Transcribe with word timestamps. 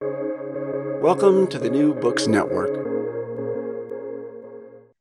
Welcome 0.00 1.46
to 1.46 1.58
the 1.58 1.70
New 1.70 1.94
Books 1.94 2.26
Network. 2.26 2.74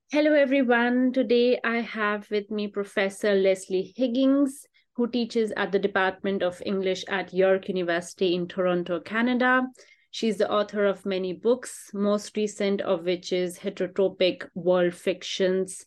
Hello, 0.10 0.34
everyone. 0.34 1.12
Today 1.12 1.60
I 1.66 1.82
have 1.82 2.30
with 2.32 2.50
me 2.50 2.70
Professor 2.70 3.34
Leslie 3.34 3.94
Higgins, 3.98 4.66
who 4.94 5.08
teaches 5.10 5.52
at 5.58 5.74
the 5.74 5.80
Department 5.80 6.44
of 6.44 6.62
English 6.66 7.04
at 7.10 7.34
York 7.34 7.68
University 7.68 8.36
in 8.36 8.48
Toronto, 8.48 9.02
Canada. 9.02 9.64
She's 10.12 10.38
the 10.38 10.50
author 10.50 10.86
of 10.86 11.06
many 11.06 11.34
books, 11.34 11.90
most 11.94 12.38
recent 12.38 12.80
of 12.80 13.04
which 13.04 13.34
is 13.34 13.60
Heterotopic 13.60 14.48
World 14.56 14.94
Fictions, 14.94 15.86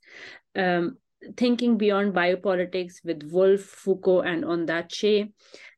um, 0.55 0.99
Thinking 1.39 1.79
Beyond 1.79 2.13
Biopolitics 2.13 3.05
with 3.05 3.23
Woolf, 3.23 3.63
Foucault, 3.63 4.23
and 4.23 4.45
Ondaatje. 4.45 5.33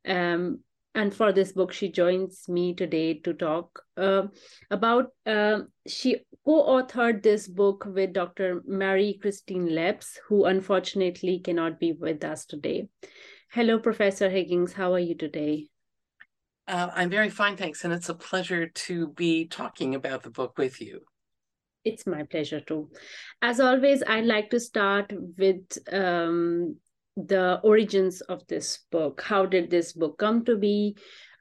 Um, 0.04 0.60
and 0.94 1.14
for 1.14 1.32
this 1.32 1.52
book, 1.52 1.72
she 1.72 1.90
joins 1.90 2.48
me 2.48 2.74
today 2.74 3.14
to 3.20 3.32
talk 3.32 3.82
uh, 3.96 4.24
about. 4.70 5.06
Uh, 5.24 5.60
she 5.86 6.16
co-authored 6.44 7.22
this 7.22 7.46
book 7.46 7.86
with 7.86 8.12
Dr. 8.12 8.62
Marie 8.66 9.18
Christine 9.18 9.74
Leps, 9.74 10.18
who 10.28 10.46
unfortunately 10.46 11.38
cannot 11.38 11.78
be 11.78 11.92
with 11.92 12.24
us 12.24 12.44
today. 12.44 12.88
Hello, 13.52 13.78
Professor 13.78 14.28
Higgins. 14.28 14.72
How 14.72 14.92
are 14.92 14.98
you 14.98 15.14
today? 15.14 15.68
Uh, 16.66 16.90
I'm 16.94 17.10
very 17.10 17.30
fine, 17.30 17.56
thanks, 17.56 17.84
and 17.84 17.92
it's 17.92 18.08
a 18.08 18.14
pleasure 18.14 18.66
to 18.68 19.08
be 19.08 19.46
talking 19.46 19.94
about 19.94 20.22
the 20.22 20.30
book 20.30 20.58
with 20.58 20.80
you. 20.80 21.00
It's 21.84 22.06
my 22.06 22.24
pleasure 22.24 22.60
too. 22.60 22.90
As 23.40 23.58
always, 23.58 24.02
I'd 24.06 24.26
like 24.26 24.50
to 24.50 24.60
start 24.60 25.12
with 25.38 25.78
um, 25.90 26.76
the 27.16 27.60
origins 27.62 28.20
of 28.22 28.46
this 28.46 28.80
book. 28.90 29.22
How 29.22 29.46
did 29.46 29.70
this 29.70 29.92
book 29.92 30.18
come 30.18 30.44
to 30.44 30.56
be? 30.56 30.96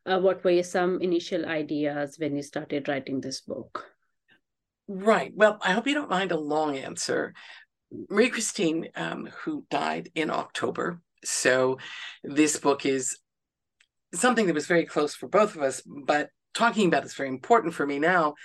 Uh, 0.06 0.20
what 0.20 0.44
were 0.44 0.64
some 0.64 1.02
initial 1.02 1.46
ideas 1.46 2.18
when 2.18 2.36
you 2.36 2.42
started 2.42 2.88
writing 2.88 3.22
this 3.22 3.42
book? 3.42 3.86
Right. 4.88 5.32
Well, 5.36 5.60
I 5.62 5.74
hope 5.74 5.86
you 5.88 5.94
don't 5.94 6.10
mind 6.10 6.32
a 6.32 6.40
long 6.40 6.78
answer. 6.78 7.34
Marie 8.10 8.30
Christine, 8.30 8.90
um, 8.96 9.30
who 9.44 9.66
died 9.70 10.10
in 10.16 10.30
October, 10.30 11.02
so 11.24 11.78
this 12.24 12.58
book 12.58 12.86
is 12.86 13.18
something 14.14 14.48
that 14.48 14.56
was 14.56 14.68
very 14.68 14.86
close 14.86 15.14
for 15.14 15.28
both 15.28 15.56
of 15.56 15.62
us, 15.62 15.82
but 15.86 16.30
talking 16.54 16.88
about 16.88 17.06
is 17.06 17.14
very 17.14 17.30
important 17.30 17.74
for 17.74 17.86
me 17.86 18.00
now. 18.00 18.36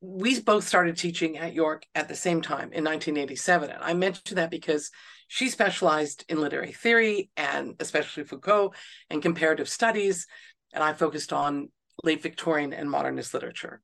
We 0.00 0.40
both 0.40 0.66
started 0.66 0.96
teaching 0.96 1.38
at 1.38 1.54
York 1.54 1.84
at 1.94 2.08
the 2.08 2.16
same 2.16 2.42
time 2.42 2.72
in 2.72 2.84
1987. 2.84 3.70
And 3.70 3.82
I 3.82 3.94
mention 3.94 4.36
that 4.36 4.50
because 4.50 4.90
she 5.34 5.48
specialized 5.48 6.24
in 6.28 6.40
literary 6.40 6.70
theory 6.70 7.28
and 7.36 7.74
especially 7.80 8.22
Foucault 8.22 8.72
and 9.10 9.20
comparative 9.20 9.68
studies. 9.68 10.28
And 10.72 10.84
I 10.84 10.92
focused 10.92 11.32
on 11.32 11.70
late 12.04 12.22
Victorian 12.22 12.72
and 12.72 12.88
modernist 12.88 13.34
literature. 13.34 13.82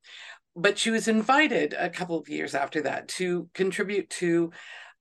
But 0.55 0.79
she 0.79 0.93
was 0.93 1.09
invited 1.09 1.75
a 1.77 1.91
couple 1.91 2.17
of 2.17 2.29
years 2.29 2.55
after 2.55 2.83
that 2.83 3.09
to 3.19 3.49
contribute 3.53 4.09
to 4.11 4.53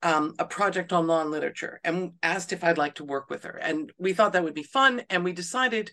um, 0.02 0.34
a 0.40 0.46
project 0.46 0.92
on 0.92 1.06
law 1.06 1.22
and 1.22 1.30
literature 1.30 1.80
and 1.84 2.14
asked 2.24 2.52
if 2.52 2.64
I'd 2.64 2.80
like 2.80 2.96
to 2.96 3.06
work 3.06 3.30
with 3.30 3.44
her. 3.44 3.56
And 3.62 3.92
we 4.00 4.14
thought 4.14 4.34
that 4.34 4.44
would 4.44 4.56
be 4.56 4.64
fun. 4.64 5.04
And 5.12 5.24
we 5.24 5.34
decided 5.34 5.92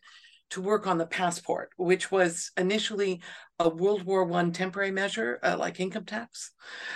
to 0.51 0.63
work 0.63 0.87
on 0.87 0.97
the 0.97 1.07
passport, 1.07 1.69
which 1.77 2.11
was 2.11 2.51
initially 2.57 3.21
a 3.59 3.69
World 3.69 4.05
War 4.05 4.25
One 4.25 4.53
temporary 4.53 4.91
measure, 4.91 5.39
uh, 5.43 5.57
like 5.59 5.81
income 5.81 6.07
tax, 6.07 6.53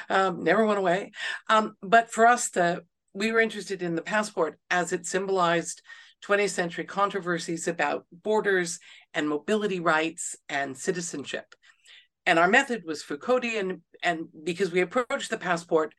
um, 0.09 0.45
never 0.45 0.65
went 0.65 0.79
away. 0.79 1.13
Um, 1.51 1.77
but 1.83 2.11
for 2.11 2.27
us, 2.27 2.49
the 2.49 2.85
we 3.13 3.33
were 3.33 3.41
interested 3.41 3.83
in 3.83 3.95
the 3.95 4.03
passport 4.03 4.59
as 4.71 4.93
it 4.93 5.07
symbolized 5.07 5.83
20th 6.27 6.51
century 6.51 6.85
controversies 6.85 7.67
about 7.67 8.07
borders 8.13 8.79
and 9.15 9.29
mobility 9.29 9.81
rights 9.81 10.37
and 10.49 10.77
citizenship. 10.77 11.55
And 12.27 12.39
our 12.39 12.49
method 12.49 12.83
was 12.85 13.03
Foucauldian, 13.03 13.81
and 14.03 14.27
because 14.45 14.71
we 14.71 14.83
approached 14.83 15.31
the 15.31 15.39
passport 15.39 15.95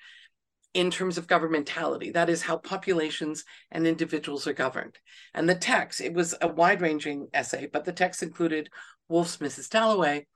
in 0.73 0.89
terms 0.89 1.17
of 1.17 1.27
governmentality. 1.27 2.13
That 2.13 2.29
is 2.29 2.43
how 2.43 2.57
populations 2.57 3.43
and 3.71 3.85
individuals 3.85 4.47
are 4.47 4.53
governed. 4.53 4.97
And 5.33 5.49
the 5.49 5.55
text, 5.55 5.99
it 5.99 6.13
was 6.13 6.33
a 6.41 6.47
wide 6.47 6.81
ranging 6.81 7.27
essay, 7.33 7.67
but 7.71 7.83
the 7.83 7.91
text 7.91 8.23
included 8.23 8.69
Woolf's 9.09 9.37
Mrs. 9.37 9.69
Dalloway 9.69 10.27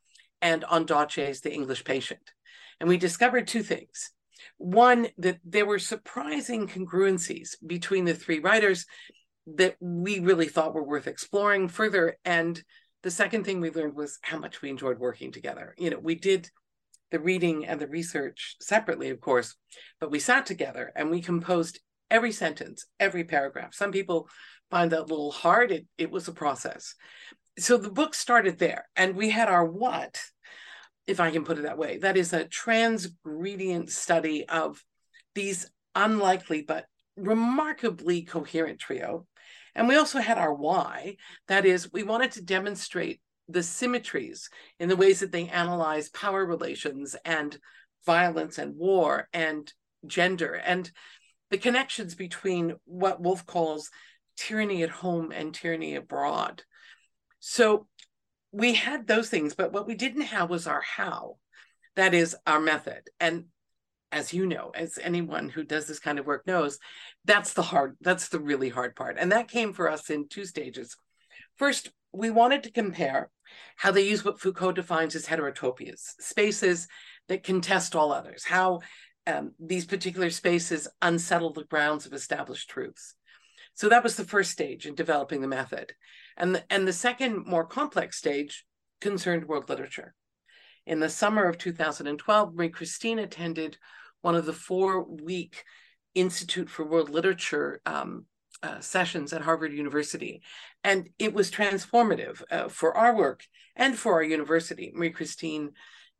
and 0.41 0.63
On 0.65 0.85
Ondaatje's 0.85 1.41
The 1.41 1.53
English 1.53 1.85
Patient. 1.85 2.33
And 2.79 2.89
we 2.89 2.97
discovered 2.97 3.47
two 3.47 3.63
things. 3.63 4.11
One, 4.57 5.07
that 5.17 5.39
there 5.43 5.65
were 5.65 5.79
surprising 5.79 6.67
congruencies 6.67 7.55
between 7.65 8.05
the 8.05 8.13
three 8.13 8.39
writers 8.39 8.85
that 9.55 9.75
we 9.79 10.19
really 10.19 10.47
thought 10.47 10.73
were 10.73 10.83
worth 10.83 11.07
exploring 11.07 11.67
further. 11.67 12.17
And 12.25 12.61
the 13.03 13.11
second 13.11 13.43
thing 13.43 13.61
we 13.61 13.69
learned 13.69 13.95
was 13.95 14.17
how 14.21 14.39
much 14.39 14.61
we 14.61 14.69
enjoyed 14.69 14.99
working 14.99 15.31
together. 15.31 15.75
You 15.77 15.91
know, 15.91 15.99
we 15.99 16.15
did 16.15 16.49
the 17.11 17.19
reading 17.19 17.65
and 17.65 17.79
the 17.79 17.87
research 17.87 18.55
separately, 18.59 19.09
of 19.09 19.21
course, 19.21 19.55
but 19.99 20.09
we 20.11 20.19
sat 20.19 20.45
together 20.45 20.91
and 20.95 21.11
we 21.11 21.21
composed 21.21 21.79
every 22.09 22.31
sentence, 22.31 22.85
every 22.99 23.23
paragraph. 23.23 23.73
Some 23.73 23.91
people 23.91 24.27
find 24.71 24.91
that 24.91 25.01
a 25.01 25.03
little 25.03 25.31
hard. 25.31 25.71
It, 25.71 25.85
it 25.97 26.11
was 26.11 26.27
a 26.27 26.33
process. 26.33 26.95
So 27.57 27.77
the 27.77 27.91
book 27.91 28.13
started 28.13 28.57
there, 28.57 28.89
and 28.95 29.15
we 29.15 29.29
had 29.29 29.47
our 29.47 29.65
what, 29.65 30.19
if 31.07 31.19
I 31.19 31.31
can 31.31 31.43
put 31.43 31.57
it 31.57 31.63
that 31.63 31.77
way. 31.77 31.97
That 31.97 32.17
is 32.17 32.33
a 32.33 32.45
transgredient 32.45 33.89
study 33.89 34.47
of 34.47 34.83
these 35.33 35.69
unlikely 35.93 36.61
but 36.61 36.85
remarkably 37.15 38.23
coherent 38.23 38.79
trio. 38.79 39.25
And 39.75 39.87
we 39.87 39.95
also 39.95 40.19
had 40.19 40.37
our 40.37 40.53
why. 40.53 41.17
That 41.47 41.65
is, 41.65 41.91
we 41.91 42.03
wanted 42.03 42.31
to 42.31 42.43
demonstrate 42.43 43.21
the 43.47 43.63
symmetries 43.63 44.49
in 44.79 44.89
the 44.89 44.95
ways 44.95 45.19
that 45.19 45.31
they 45.31 45.47
analyze 45.47 46.09
power 46.09 46.45
relations 46.45 47.15
and 47.25 47.57
violence 48.05 48.57
and 48.57 48.75
war 48.75 49.27
and 49.33 49.71
gender 50.07 50.53
and 50.53 50.89
the 51.51 51.57
connections 51.57 52.15
between 52.15 52.75
what 52.85 53.21
Woolf 53.21 53.45
calls 53.45 53.89
tyranny 54.35 54.83
at 54.83 54.89
home 54.89 55.31
and 55.31 55.53
tyranny 55.53 55.95
abroad. 55.95 56.63
So 57.39 57.87
we 58.55 58.73
had 58.73 59.05
those 59.05 59.29
things, 59.29 59.53
but 59.53 59.73
what 59.73 59.85
we 59.85 59.95
didn't 59.95 60.21
have 60.21 60.49
was 60.49 60.65
our 60.65 60.79
how. 60.81 61.35
That 61.97 62.13
is 62.13 62.37
our 62.47 62.61
method. 62.61 63.09
And 63.19 63.45
as 64.13 64.33
you 64.33 64.45
know, 64.45 64.71
as 64.73 64.97
anyone 65.01 65.49
who 65.49 65.65
does 65.65 65.87
this 65.87 65.99
kind 65.99 66.19
of 66.19 66.25
work 66.25 66.47
knows, 66.47 66.79
that's 67.25 67.51
the 67.51 67.61
hard, 67.61 67.97
that's 67.99 68.29
the 68.29 68.39
really 68.39 68.69
hard 68.69 68.95
part. 68.95 69.17
And 69.19 69.33
that 69.33 69.49
came 69.49 69.73
for 69.73 69.89
us 69.89 70.09
in 70.09 70.29
two 70.29 70.45
stages. 70.45 70.95
First, 71.57 71.91
we 72.13 72.31
wanted 72.31 72.63
to 72.63 72.71
compare 72.71 73.29
how 73.75 73.91
they 73.91 74.07
use 74.07 74.23
what 74.23 74.39
Foucault 74.39 74.71
defines 74.71 75.15
as 75.15 75.25
heterotopias, 75.25 76.13
spaces 76.21 76.87
that 77.27 77.43
contest 77.43 77.93
all 77.93 78.13
others, 78.13 78.45
how 78.45 78.79
um, 79.27 79.51
these 79.59 79.85
particular 79.85 80.29
spaces 80.29 80.87
unsettle 81.01 81.51
the 81.51 81.65
grounds 81.65 82.05
of 82.05 82.13
established 82.13 82.69
truths. 82.69 83.15
So 83.73 83.89
that 83.89 84.03
was 84.03 84.15
the 84.15 84.23
first 84.23 84.51
stage 84.51 84.85
in 84.85 84.95
developing 84.95 85.41
the 85.41 85.47
method. 85.49 85.93
And 86.37 86.55
the, 86.55 86.63
and 86.69 86.87
the 86.87 86.93
second, 86.93 87.45
more 87.45 87.65
complex 87.65 88.17
stage 88.17 88.65
concerned 89.01 89.47
world 89.47 89.69
literature. 89.69 90.13
In 90.85 90.99
the 90.99 91.09
summer 91.09 91.45
of 91.45 91.57
2012, 91.57 92.53
Marie 92.53 92.69
Christine 92.69 93.19
attended 93.19 93.77
one 94.21 94.35
of 94.35 94.45
the 94.45 94.53
four 94.53 95.03
week 95.03 95.63
Institute 96.13 96.69
for 96.69 96.85
World 96.85 97.09
Literature 97.09 97.81
um, 97.85 98.25
uh, 98.63 98.79
sessions 98.79 99.33
at 99.33 99.41
Harvard 99.41 99.73
University. 99.73 100.41
And 100.83 101.09
it 101.19 101.33
was 101.33 101.51
transformative 101.51 102.41
uh, 102.49 102.69
for 102.69 102.95
our 102.95 103.15
work 103.15 103.43
and 103.75 103.97
for 103.97 104.13
our 104.13 104.23
university. 104.23 104.91
Marie 104.95 105.09
Christine 105.09 105.71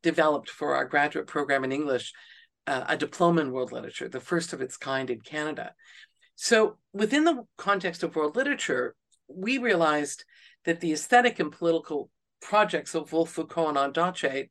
developed 0.02 0.50
for 0.50 0.74
our 0.74 0.84
graduate 0.84 1.26
program 1.26 1.64
in 1.64 1.72
English 1.72 2.12
uh, 2.66 2.84
a 2.88 2.96
diploma 2.96 3.40
in 3.40 3.52
world 3.52 3.72
literature, 3.72 4.08
the 4.08 4.20
first 4.20 4.52
of 4.52 4.60
its 4.60 4.76
kind 4.76 5.10
in 5.10 5.20
Canada. 5.20 5.72
So, 6.34 6.78
within 6.92 7.24
the 7.24 7.44
context 7.56 8.02
of 8.02 8.14
world 8.14 8.36
literature, 8.36 8.94
we 9.28 9.58
realized 9.58 10.24
that 10.64 10.80
the 10.80 10.92
aesthetic 10.92 11.38
and 11.38 11.52
political 11.52 12.10
projects 12.40 12.94
of 12.94 13.12
Woolf 13.12 13.30
Foucault 13.30 13.68
and 13.68 13.76
Ondaatje 13.76 14.50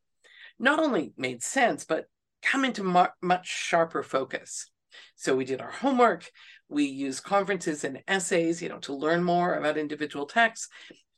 not 0.59 0.79
only 0.79 1.13
made 1.17 1.43
sense, 1.43 1.85
but 1.85 2.05
come 2.41 2.65
into 2.65 2.83
mu- 2.83 3.05
much 3.21 3.47
sharper 3.47 4.03
focus. 4.03 4.69
So 5.15 5.35
we 5.35 5.45
did 5.45 5.61
our 5.61 5.71
homework, 5.71 6.29
we 6.69 6.85
used 6.85 7.23
conferences 7.23 7.83
and 7.83 8.01
essays, 8.07 8.61
you 8.61 8.69
know, 8.69 8.79
to 8.79 8.93
learn 8.93 9.23
more 9.23 9.55
about 9.55 9.77
individual 9.77 10.25
texts, 10.25 10.69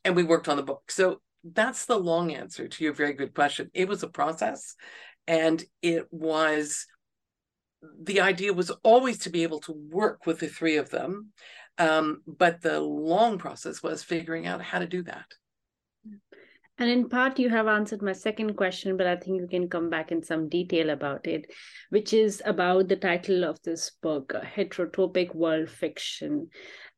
and 0.04 0.16
we 0.16 0.24
worked 0.24 0.48
on 0.48 0.56
the 0.56 0.62
book. 0.62 0.90
So 0.90 1.20
that's 1.44 1.86
the 1.86 1.98
long 1.98 2.32
answer 2.32 2.68
to 2.68 2.84
your 2.84 2.92
very 2.92 3.12
good 3.12 3.34
question. 3.34 3.70
It 3.72 3.88
was 3.88 4.02
a 4.02 4.08
process, 4.08 4.74
and 5.26 5.62
it 5.82 6.06
was 6.10 6.86
the 8.02 8.20
idea 8.20 8.52
was 8.52 8.70
always 8.82 9.18
to 9.18 9.30
be 9.30 9.44
able 9.44 9.60
to 9.60 9.72
work 9.72 10.26
with 10.26 10.40
the 10.40 10.48
three 10.48 10.76
of 10.76 10.90
them. 10.90 11.32
Um, 11.78 12.22
but 12.26 12.60
the 12.60 12.80
long 12.80 13.38
process 13.38 13.82
was 13.82 14.02
figuring 14.02 14.46
out 14.46 14.62
how 14.62 14.80
to 14.80 14.86
do 14.86 15.02
that. 15.04 15.26
And 16.80 16.88
in 16.88 17.08
part, 17.08 17.40
you 17.40 17.48
have 17.50 17.66
answered 17.66 18.02
my 18.02 18.12
second 18.12 18.54
question, 18.54 18.96
but 18.96 19.06
I 19.06 19.16
think 19.16 19.40
you 19.40 19.48
can 19.48 19.68
come 19.68 19.90
back 19.90 20.12
in 20.12 20.22
some 20.22 20.48
detail 20.48 20.90
about 20.90 21.26
it, 21.26 21.50
which 21.90 22.12
is 22.12 22.40
about 22.44 22.88
the 22.88 22.96
title 22.96 23.44
of 23.44 23.60
this 23.62 23.90
book, 24.00 24.32
Heterotopic 24.32 25.34
World 25.34 25.68
Fiction. 25.68 26.50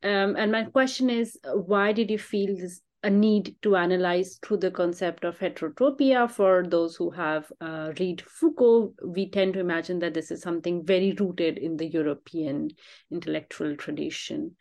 Um, 0.03 0.37
and 0.37 0.53
my 0.53 0.65
question 0.65 1.09
is 1.09 1.39
why 1.45 1.93
did 1.93 2.11
you 2.11 2.19
feel 2.19 2.57
this, 2.57 2.83
a 3.03 3.11
need 3.11 3.57
to 3.63 3.77
analyze 3.77 4.39
through 4.43 4.59
the 4.59 4.71
concept 4.71 5.25
of 5.25 5.39
heterotopia 5.39 6.31
for 6.31 6.65
those 6.67 6.97
who 6.97 7.11
have 7.11 7.51
uh, 7.61 7.93
read 7.99 8.23
Foucault? 8.23 8.95
We 9.05 9.31
tend 9.31 9.55
to 9.55 9.61
imagine 9.61 9.99
that 10.01 10.15
this 10.15 10.31
is 10.31 10.43
something 10.43 10.85
very 10.85 11.13
rooted 11.13 11.59
in 11.59 11.77
the 11.77 11.87
European 11.87 12.71
intellectual 13.11 13.77
tradition 13.77 14.57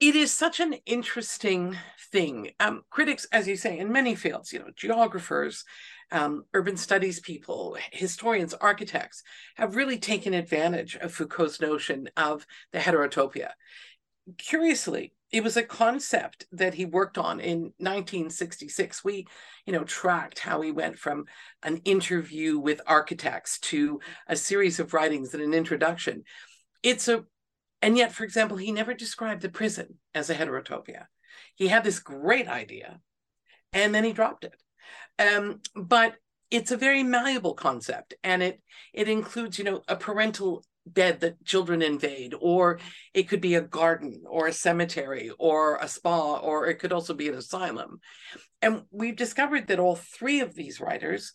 it 0.00 0.14
is 0.14 0.32
such 0.32 0.60
an 0.60 0.74
interesting 0.86 1.76
thing. 2.12 2.52
Um, 2.60 2.82
critics, 2.90 3.26
as 3.32 3.48
you 3.48 3.56
say, 3.56 3.78
in 3.78 3.90
many 3.90 4.14
fields, 4.14 4.52
you 4.52 4.60
know, 4.60 4.70
geographers, 4.76 5.64
um, 6.12 6.44
urban 6.54 6.76
studies 6.76 7.20
people, 7.20 7.76
historians, 7.92 8.54
architects, 8.54 9.22
have 9.56 9.76
really 9.76 9.98
taken 9.98 10.34
advantage 10.34 10.94
of 10.96 11.12
Foucault's 11.12 11.60
notion 11.60 12.08
of 12.16 12.46
the 12.72 12.78
heterotopia. 12.78 13.50
Curiously, 14.36 15.12
it 15.30 15.44
was 15.44 15.56
a 15.56 15.62
concept 15.62 16.46
that 16.52 16.74
he 16.74 16.84
worked 16.84 17.18
on 17.18 17.40
in 17.40 17.72
1966. 17.78 19.04
We, 19.04 19.26
you 19.66 19.72
know, 19.72 19.84
tracked 19.84 20.38
how 20.38 20.62
he 20.62 20.72
went 20.72 20.98
from 20.98 21.26
an 21.62 21.78
interview 21.84 22.58
with 22.58 22.80
architects 22.86 23.58
to 23.60 24.00
a 24.26 24.36
series 24.36 24.80
of 24.80 24.94
writings 24.94 25.34
and 25.34 25.42
an 25.42 25.54
introduction. 25.54 26.24
It's 26.82 27.08
a 27.08 27.24
and 27.80 27.96
yet, 27.96 28.12
for 28.12 28.24
example, 28.24 28.56
he 28.56 28.72
never 28.72 28.92
described 28.92 29.42
the 29.42 29.48
prison 29.48 29.98
as 30.14 30.30
a 30.30 30.34
heterotopia. 30.34 31.06
He 31.54 31.68
had 31.68 31.84
this 31.84 32.00
great 32.00 32.48
idea 32.48 33.00
and 33.72 33.94
then 33.94 34.04
he 34.04 34.12
dropped 34.12 34.44
it. 34.44 34.56
Um, 35.18 35.60
but 35.76 36.14
it's 36.50 36.70
a 36.70 36.76
very 36.76 37.02
malleable 37.02 37.54
concept 37.54 38.14
and 38.24 38.42
it 38.42 38.62
it 38.94 39.08
includes, 39.08 39.58
you 39.58 39.64
know, 39.64 39.82
a 39.86 39.96
parental 39.96 40.64
bed 40.94 41.20
that 41.20 41.44
children 41.44 41.82
invade, 41.82 42.34
or 42.38 42.80
it 43.14 43.28
could 43.28 43.40
be 43.40 43.54
a 43.54 43.60
garden 43.60 44.22
or 44.28 44.46
a 44.46 44.52
cemetery 44.52 45.30
or 45.38 45.76
a 45.76 45.88
spa, 45.88 46.36
or 46.36 46.66
it 46.66 46.78
could 46.78 46.92
also 46.92 47.14
be 47.14 47.28
an 47.28 47.34
asylum. 47.34 48.00
And 48.60 48.82
we've 48.90 49.16
discovered 49.16 49.68
that 49.68 49.78
all 49.78 49.96
three 49.96 50.40
of 50.40 50.54
these 50.54 50.80
writers 50.80 51.34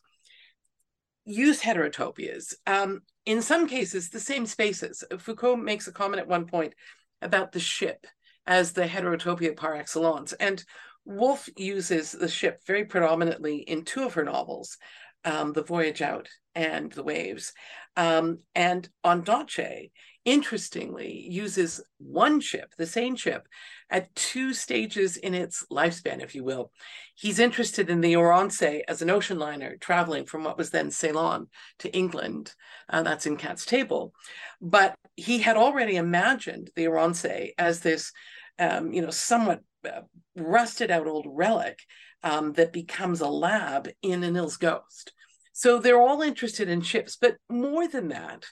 use 1.25 1.61
heterotopias. 1.61 2.53
Um, 2.67 3.01
in 3.25 3.41
some 3.41 3.67
cases, 3.67 4.09
the 4.09 4.19
same 4.19 4.45
spaces. 4.45 5.03
Foucault 5.19 5.57
makes 5.57 5.87
a 5.87 5.93
comment 5.93 6.19
at 6.19 6.27
one 6.27 6.45
point 6.45 6.73
about 7.21 7.51
the 7.51 7.59
ship 7.59 8.05
as 8.45 8.73
the 8.73 8.83
heterotopia 8.83 9.55
par 9.55 9.75
excellence. 9.75 10.33
And 10.33 10.63
Woolf 11.05 11.49
uses 11.57 12.11
the 12.11 12.27
ship 12.27 12.61
very 12.65 12.85
predominantly 12.85 13.57
in 13.57 13.83
two 13.83 14.03
of 14.03 14.13
her 14.13 14.23
novels, 14.23 14.77
um, 15.25 15.53
The 15.53 15.63
Voyage 15.63 16.01
Out 16.01 16.29
and 16.55 16.91
The 16.91 17.03
Waves. 17.03 17.53
Um, 17.95 18.39
and 18.55 18.89
Ondaatje 19.05 19.91
interestingly 20.25 21.27
uses 21.29 21.81
one 21.97 22.39
ship, 22.39 22.73
the 22.77 22.85
same 22.85 23.15
ship, 23.15 23.47
at 23.89 24.13
two 24.15 24.53
stages 24.53 25.17
in 25.17 25.33
its 25.33 25.65
lifespan, 25.71 26.21
if 26.21 26.33
you 26.33 26.43
will. 26.43 26.71
He's 27.15 27.39
interested 27.39 27.89
in 27.89 28.01
the 28.01 28.13
Oronsay 28.13 28.81
as 28.87 29.01
an 29.01 29.09
ocean 29.09 29.37
liner 29.37 29.75
traveling 29.77 30.25
from 30.25 30.43
what 30.43 30.57
was 30.57 30.69
then 30.69 30.91
Ceylon 30.91 31.47
to 31.79 31.95
England. 31.95 32.53
Uh, 32.89 33.03
that's 33.03 33.25
in 33.25 33.37
Cat's 33.37 33.65
Table. 33.65 34.13
But 34.61 34.95
he 35.15 35.39
had 35.39 35.57
already 35.57 35.97
imagined 35.97 36.71
the 36.75 36.85
Oronsay 36.85 37.51
as 37.57 37.81
this, 37.81 38.11
um, 38.57 38.93
you 38.93 39.01
know, 39.01 39.11
somewhat 39.11 39.61
uh, 39.85 40.01
rusted 40.35 40.89
out 40.89 41.07
old 41.07 41.27
relic 41.29 41.79
um, 42.23 42.53
that 42.53 42.73
becomes 42.73 43.21
a 43.21 43.27
lab 43.27 43.89
in 44.01 44.23
Anil's 44.23 44.57
Ghost. 44.57 45.13
So 45.51 45.79
they're 45.79 46.01
all 46.01 46.21
interested 46.21 46.69
in 46.69 46.81
ships, 46.81 47.17
but 47.19 47.37
more 47.49 47.87
than 47.87 48.07
that, 48.09 48.45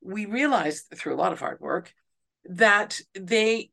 we 0.00 0.24
realized 0.24 0.86
through 0.94 1.14
a 1.14 1.16
lot 1.16 1.32
of 1.32 1.40
hard 1.40 1.60
work 1.60 1.92
that 2.44 3.00
they 3.14 3.70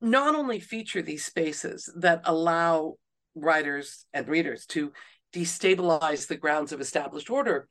not 0.00 0.34
only 0.34 0.60
feature 0.60 1.02
these 1.02 1.24
spaces 1.24 1.92
that 1.96 2.20
allow 2.24 2.94
writers 3.34 4.06
and 4.12 4.28
readers 4.28 4.66
to 4.66 4.92
destabilize 5.32 6.28
the 6.28 6.36
grounds 6.36 6.72
of 6.72 6.80
established 6.80 7.30
order, 7.30 7.68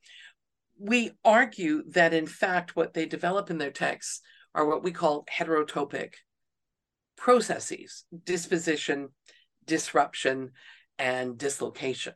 we 0.77 1.11
argue 1.23 1.83
that 1.91 2.13
in 2.13 2.25
fact 2.25 2.75
what 2.75 2.93
they 2.93 3.05
develop 3.05 3.49
in 3.49 3.57
their 3.57 3.71
texts 3.71 4.19
are 4.53 4.65
what 4.65 4.83
we 4.83 4.91
call 4.91 5.25
heterotopic 5.31 6.15
processes 7.15 8.03
disposition, 8.25 9.09
disruption, 9.65 10.51
and 10.97 11.37
dislocation. 11.37 12.13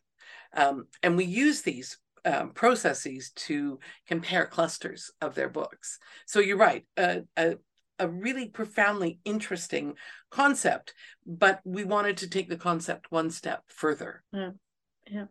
Um, 0.53 0.87
and 1.03 1.17
we 1.17 1.25
use 1.25 1.61
these 1.61 1.97
um, 2.25 2.51
processes 2.51 3.31
to 3.35 3.79
compare 4.07 4.45
clusters 4.45 5.11
of 5.21 5.35
their 5.35 5.49
books. 5.49 5.99
So 6.25 6.39
you're 6.39 6.57
right, 6.57 6.85
a, 6.97 7.21
a, 7.37 7.55
a, 7.99 8.07
really 8.07 8.49
profoundly 8.49 9.19
interesting 9.23 9.93
concept, 10.29 10.93
but 11.25 11.61
we 11.63 11.83
wanted 11.83 12.17
to 12.17 12.29
take 12.29 12.49
the 12.49 12.57
concept 12.57 13.11
one 13.11 13.29
step 13.29 13.63
further. 13.67 14.23
Yeah. 14.33 14.51
yeah. 15.09 15.25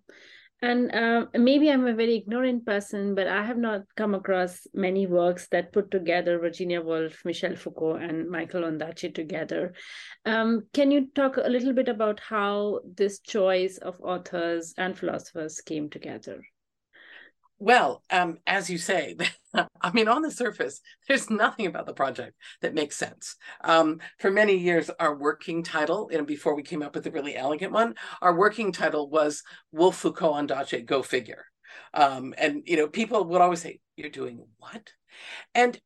And 0.62 0.90
uh, 0.94 1.26
maybe 1.34 1.70
I'm 1.70 1.86
a 1.86 1.92
very 1.92 2.16
ignorant 2.16 2.64
person, 2.64 3.14
but 3.14 3.26
I 3.26 3.44
have 3.44 3.58
not 3.58 3.82
come 3.94 4.14
across 4.14 4.66
many 4.72 5.06
works 5.06 5.48
that 5.48 5.72
put 5.72 5.90
together 5.90 6.38
Virginia 6.38 6.80
Woolf, 6.80 7.22
Michel 7.26 7.56
Foucault, 7.56 7.96
and 7.96 8.30
Michael 8.30 8.62
Ondaatje 8.62 9.14
together. 9.14 9.74
Um, 10.24 10.62
can 10.72 10.90
you 10.90 11.08
talk 11.14 11.36
a 11.36 11.48
little 11.48 11.74
bit 11.74 11.88
about 11.88 12.20
how 12.20 12.80
this 12.96 13.20
choice 13.20 13.76
of 13.76 14.00
authors 14.00 14.72
and 14.78 14.98
philosophers 14.98 15.60
came 15.60 15.90
together? 15.90 16.42
Well, 17.58 18.02
um, 18.10 18.38
as 18.46 18.70
you 18.70 18.78
say, 18.78 19.16
I 19.80 19.92
mean, 19.92 20.08
on 20.08 20.22
the 20.22 20.30
surface, 20.30 20.80
there's 21.08 21.30
nothing 21.30 21.66
about 21.66 21.86
the 21.86 21.94
project 21.94 22.34
that 22.62 22.74
makes 22.74 22.96
sense. 22.96 23.36
Um, 23.62 24.00
for 24.18 24.30
many 24.30 24.56
years, 24.56 24.90
our 24.98 25.16
working 25.16 25.62
title, 25.62 26.10
and 26.12 26.26
before 26.26 26.54
we 26.54 26.62
came 26.62 26.82
up 26.82 26.94
with 26.94 27.06
a 27.06 27.10
really 27.10 27.36
elegant 27.36 27.72
one, 27.72 27.94
our 28.20 28.34
working 28.34 28.72
title 28.72 29.08
was 29.08 29.42
Woolf 29.72 29.96
Foucault 29.96 30.34
Ondaatje, 30.34 30.84
Go 30.84 31.02
Figure. 31.02 31.44
Um, 31.94 32.34
and, 32.38 32.62
you 32.66 32.76
know, 32.76 32.88
people 32.88 33.24
would 33.24 33.40
always 33.40 33.60
say, 33.60 33.80
You're 33.96 34.10
doing 34.10 34.46
what? 34.58 34.92
And 35.54 35.78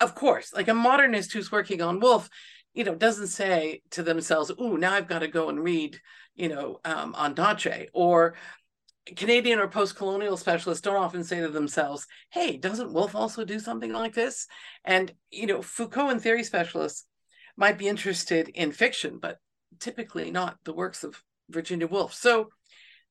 of 0.00 0.14
course, 0.14 0.52
like 0.52 0.68
a 0.68 0.74
modernist 0.74 1.32
who's 1.32 1.52
working 1.52 1.82
on 1.82 2.00
Woolf, 2.00 2.28
you 2.74 2.84
know, 2.84 2.94
doesn't 2.94 3.28
say 3.28 3.82
to 3.90 4.02
themselves, 4.02 4.50
"Ooh, 4.60 4.78
now 4.78 4.92
I've 4.94 5.08
got 5.08 5.20
to 5.20 5.28
go 5.28 5.48
and 5.48 5.62
read, 5.62 6.00
you 6.34 6.48
know, 6.48 6.80
um, 6.84 7.14
Ondaatje," 7.14 7.88
or 7.92 8.34
Canadian 9.16 9.58
or 9.58 9.68
post-colonial 9.68 10.36
specialists 10.36 10.82
don't 10.82 10.96
often 10.96 11.24
say 11.24 11.40
to 11.40 11.48
themselves, 11.48 12.06
"Hey, 12.30 12.56
doesn't 12.56 12.92
Woolf 12.92 13.14
also 13.14 13.44
do 13.44 13.58
something 13.58 13.92
like 13.92 14.14
this?" 14.14 14.46
And 14.84 15.12
you 15.30 15.46
know, 15.46 15.62
Foucault 15.62 16.10
and 16.10 16.22
theory 16.22 16.44
specialists 16.44 17.06
might 17.56 17.78
be 17.78 17.88
interested 17.88 18.48
in 18.48 18.72
fiction, 18.72 19.18
but 19.18 19.38
typically 19.78 20.30
not 20.30 20.58
the 20.64 20.72
works 20.72 21.04
of 21.04 21.22
Virginia 21.48 21.86
Woolf. 21.86 22.14
So 22.14 22.50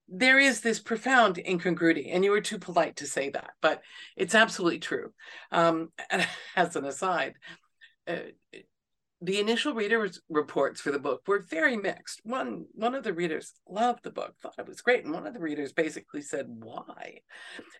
there 0.07 0.39
is 0.39 0.61
this 0.61 0.79
profound 0.79 1.37
incongruity, 1.37 2.09
and 2.09 2.23
you 2.23 2.31
were 2.31 2.41
too 2.41 2.57
polite 2.57 2.95
to 2.97 3.05
say 3.05 3.29
that, 3.29 3.51
but 3.61 3.81
it's 4.15 4.35
absolutely 4.35 4.79
true. 4.79 5.13
Um, 5.51 5.91
as 6.55 6.75
an 6.75 6.85
aside, 6.85 7.33
uh, 8.07 8.17
the 9.21 9.39
initial 9.39 9.73
readers 9.73 10.21
reports 10.29 10.79
for 10.79 10.91
the 10.91 10.99
book 10.99 11.23
were 11.27 11.39
very 11.39 11.75
mixed. 11.75 12.21
One 12.23 12.65
one 12.73 12.95
of 12.95 13.03
the 13.03 13.13
readers 13.13 13.53
loved 13.67 14.03
the 14.03 14.11
book, 14.11 14.35
thought 14.41 14.55
it 14.57 14.67
was 14.67 14.81
great, 14.81 15.03
and 15.03 15.13
one 15.13 15.27
of 15.27 15.33
the 15.33 15.41
readers 15.41 15.73
basically 15.73 16.21
said, 16.21 16.45
"Why?" 16.47 17.19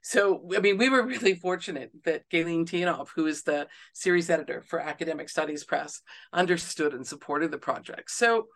So, 0.02 0.50
I 0.56 0.60
mean, 0.60 0.78
we 0.78 0.90
were 0.90 1.06
really 1.06 1.36
fortunate 1.36 1.92
that 2.04 2.28
Galin 2.30 2.66
Tihanov, 2.66 3.10
who 3.16 3.26
is 3.26 3.44
the 3.44 3.68
series 3.94 4.30
editor 4.30 4.62
for 4.62 4.80
Academic 4.80 5.30
Studies 5.30 5.64
Press, 5.64 6.02
understood 6.34 6.94
and 6.94 7.08
supported 7.08 7.52
the 7.52 7.58
project. 7.58 8.12
So, 8.12 8.48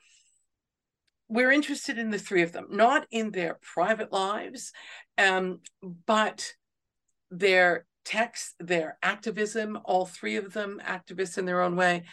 we're 1.29 1.51
interested 1.51 1.97
in 1.97 2.09
the 2.09 2.19
three 2.19 2.41
of 2.41 2.51
them, 2.51 2.67
not 2.69 3.07
in 3.11 3.31
their 3.31 3.59
private 3.61 4.11
lives, 4.11 4.73
um, 5.17 5.61
but 6.05 6.53
their 7.31 7.85
texts, 8.03 8.55
their 8.59 8.97
activism. 9.01 9.79
All 9.85 10.05
three 10.05 10.35
of 10.35 10.51
them 10.51 10.81
activists 10.85 11.37
in 11.37 11.45
their 11.45 11.61
own 11.61 11.77
way 11.77 12.03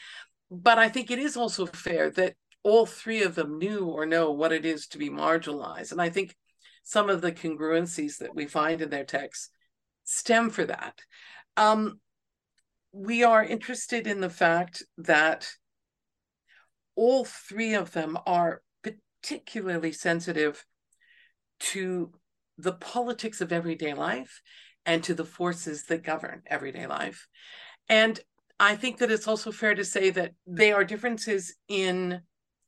but 0.50 0.78
I 0.78 0.88
think 0.88 1.10
it 1.10 1.18
is 1.18 1.36
also 1.36 1.66
fair 1.66 2.10
that 2.10 2.34
all 2.62 2.86
three 2.86 3.22
of 3.22 3.34
them 3.34 3.58
knew 3.58 3.86
or 3.86 4.04
know 4.04 4.32
what 4.32 4.52
it 4.52 4.64
is 4.64 4.86
to 4.88 4.98
be 4.98 5.08
marginalized. 5.08 5.92
And 5.92 6.02
I 6.02 6.10
think 6.10 6.34
some 6.82 7.08
of 7.08 7.20
the 7.20 7.32
congruencies 7.32 8.18
that 8.18 8.34
we 8.34 8.46
find 8.46 8.80
in 8.80 8.90
their 8.90 9.04
texts 9.04 9.50
stem 10.04 10.50
for 10.50 10.64
that. 10.64 10.98
Um, 11.56 12.00
we 12.92 13.22
are 13.22 13.44
interested 13.44 14.06
in 14.06 14.20
the 14.20 14.30
fact 14.30 14.82
that 14.98 15.50
all 16.96 17.24
three 17.24 17.74
of 17.74 17.92
them 17.92 18.18
are 18.26 18.62
particularly 18.82 19.92
sensitive 19.92 20.64
to 21.60 22.12
the 22.58 22.72
politics 22.72 23.40
of 23.40 23.52
everyday 23.52 23.94
life 23.94 24.42
and 24.84 25.04
to 25.04 25.14
the 25.14 25.24
forces 25.24 25.84
that 25.84 26.02
govern 26.02 26.42
everyday 26.46 26.86
life. 26.86 27.28
And 27.88 28.18
I 28.60 28.76
think 28.76 28.98
that 28.98 29.10
it's 29.10 29.26
also 29.26 29.50
fair 29.50 29.74
to 29.74 29.84
say 29.86 30.10
that 30.10 30.34
they 30.46 30.70
are 30.70 30.84
differences 30.84 31.54
in 31.66 32.20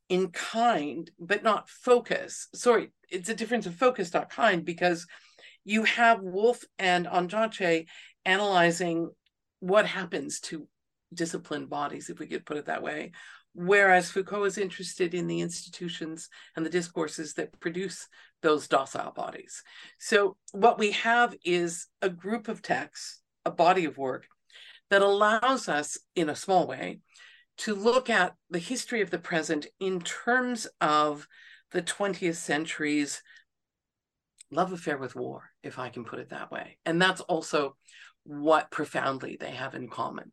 in 0.09 0.31
kind, 0.31 1.09
but 1.17 1.43
not 1.43 1.69
focus. 1.69 2.49
Sorry, 2.53 2.91
it's 3.09 3.29
a 3.29 3.35
difference 3.35 3.67
of 3.67 3.75
focus, 3.75 4.13
not 4.13 4.29
kind, 4.29 4.65
because 4.65 5.07
you 5.63 5.83
have 5.83 6.19
Woolf 6.19 6.63
and 6.77 7.05
Ondaatje 7.05 7.85
analyzing 8.25 9.11
what 9.59 9.85
happens 9.85 10.39
to 10.41 10.67
disciplined 11.13 11.69
bodies, 11.69 12.09
if 12.09 12.19
we 12.19 12.27
could 12.27 12.45
put 12.45 12.57
it 12.57 12.65
that 12.65 12.83
way. 12.83 13.11
Whereas 13.53 14.11
Foucault 14.11 14.45
is 14.45 14.57
interested 14.57 15.13
in 15.13 15.27
the 15.27 15.41
institutions 15.41 16.27
and 16.55 16.65
the 16.65 16.71
discourses 16.71 17.35
that 17.35 17.59
produce 17.59 18.07
those 18.41 18.67
docile 18.67 19.11
bodies. 19.11 19.63
So, 19.99 20.37
what 20.51 20.79
we 20.79 20.91
have 20.91 21.35
is 21.45 21.87
a 22.01 22.09
group 22.09 22.47
of 22.47 22.63
texts, 22.63 23.21
a 23.45 23.51
body 23.51 23.85
of 23.85 23.97
work 23.97 24.25
that 24.93 25.01
allows 25.01 25.67
us, 25.67 25.97
in 26.15 26.29
a 26.29 26.35
small 26.35 26.67
way, 26.67 26.99
to 27.57 27.73
look 27.73 28.11
at 28.11 28.35
the 28.51 28.59
history 28.59 29.01
of 29.01 29.09
the 29.09 29.17
present 29.17 29.65
in 29.79 29.99
terms 29.99 30.67
of 30.81 31.27
the 31.71 31.81
20th 31.81 32.35
century's 32.35 33.23
love 34.51 34.71
affair 34.71 34.99
with 34.99 35.15
war, 35.15 35.49
if 35.63 35.79
I 35.79 35.89
can 35.89 36.05
put 36.05 36.19
it 36.19 36.29
that 36.29 36.51
way. 36.51 36.77
And 36.85 37.01
that's 37.01 37.21
also 37.21 37.75
what 38.23 38.69
profoundly 38.69 39.35
they 39.35 39.49
have 39.49 39.73
in 39.73 39.89
common 39.89 40.31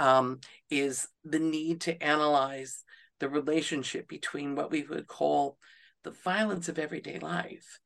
um, 0.00 0.40
is 0.70 1.06
the 1.22 1.38
need 1.38 1.82
to 1.82 2.02
analyze 2.02 2.82
the 3.20 3.28
relationship 3.28 4.08
between 4.08 4.56
what 4.56 4.72
we 4.72 4.82
would 4.82 5.06
call 5.06 5.56
the 6.02 6.16
violence 6.24 6.68
of 6.68 6.80
everyday 6.80 7.20
life 7.20 7.78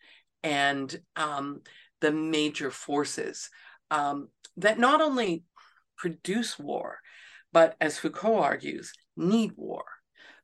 and 0.43 1.03
um, 1.17 1.61
the 2.01 2.13
major 2.13 2.71
forces 2.71 3.51
um, 3.91 4.29
that 4.57 4.79
not 4.79 5.03
only 5.03 5.45
produce 5.99 6.59
war, 6.59 7.01
but 7.53 7.77
as 7.81 7.99
Foucault 7.99 8.39
argues, 8.39 8.93
need 9.17 9.53
war, 9.57 9.85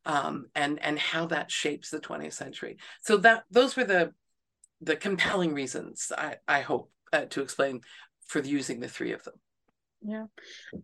um, 0.04 0.46
and 0.54 0.78
and 0.82 0.98
how 0.98 1.26
that 1.26 1.50
shapes 1.50 1.90
the 1.90 2.00
20th 2.00 2.34
century. 2.34 2.76
So 3.02 3.16
that 3.18 3.44
those 3.50 3.76
were 3.76 3.84
the 3.84 4.12
the 4.80 4.96
compelling 4.96 5.54
reasons 5.54 6.12
I, 6.16 6.36
I 6.46 6.60
hope 6.60 6.90
uh, 7.12 7.24
to 7.26 7.40
explain 7.40 7.80
for 8.26 8.40
using 8.40 8.80
the 8.80 8.88
three 8.88 9.12
of 9.12 9.24
them. 9.24 9.34
Yeah, 10.06 10.26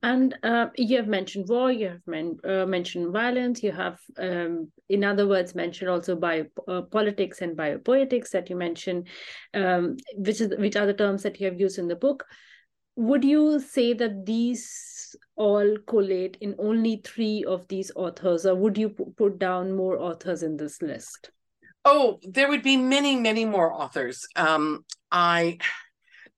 and 0.03 0.35
uh, 0.43 0.69
you 0.77 0.97
have 0.97 1.07
mentioned 1.07 1.47
war, 1.47 1.71
you 1.71 1.89
have 1.89 2.07
men, 2.07 2.39
uh, 2.43 2.65
mentioned 2.65 3.13
violence, 3.13 3.63
you 3.63 3.71
have, 3.71 3.99
um, 4.17 4.73
in 4.89 5.05
other 5.05 5.29
words, 5.29 5.55
mentioned 5.55 5.91
also 5.91 6.17
biopolitics 6.17 7.43
uh, 7.43 7.45
and 7.45 7.57
biopoetics 7.57 8.31
that 8.31 8.49
you 8.49 8.57
mentioned, 8.57 9.09
um, 9.53 9.99
which 10.15 10.41
is 10.41 10.57
which 10.57 10.75
are 10.75 10.87
the 10.87 10.95
terms 10.95 11.23
that 11.25 11.39
you 11.39 11.47
have 11.47 11.61
used 11.61 11.79
in 11.79 11.87
the 11.87 11.97
book 11.97 12.25
would 12.97 13.25
you 13.25 13.61
say 13.61 13.93
that 13.95 14.27
these 14.27 15.17
all 15.37 15.77
collate 15.87 16.37
in 16.41 16.55
only 16.59 17.01
three 17.05 17.45
of 17.45 17.67
these 17.69 17.91
authors 17.97 18.47
or 18.47 18.55
would 18.55 18.77
you 18.77 18.91
put 19.17 19.39
down 19.39 19.75
more 19.75 19.99
authors 19.99 20.43
in 20.43 20.57
this 20.57 20.83
list? 20.83 21.31
Oh 21.85 22.19
there 22.23 22.49
would 22.49 22.63
be 22.63 22.77
many 22.77 23.17
many 23.17 23.45
more 23.45 23.73
authors. 23.73 24.27
Um, 24.37 24.85
i 25.11 25.59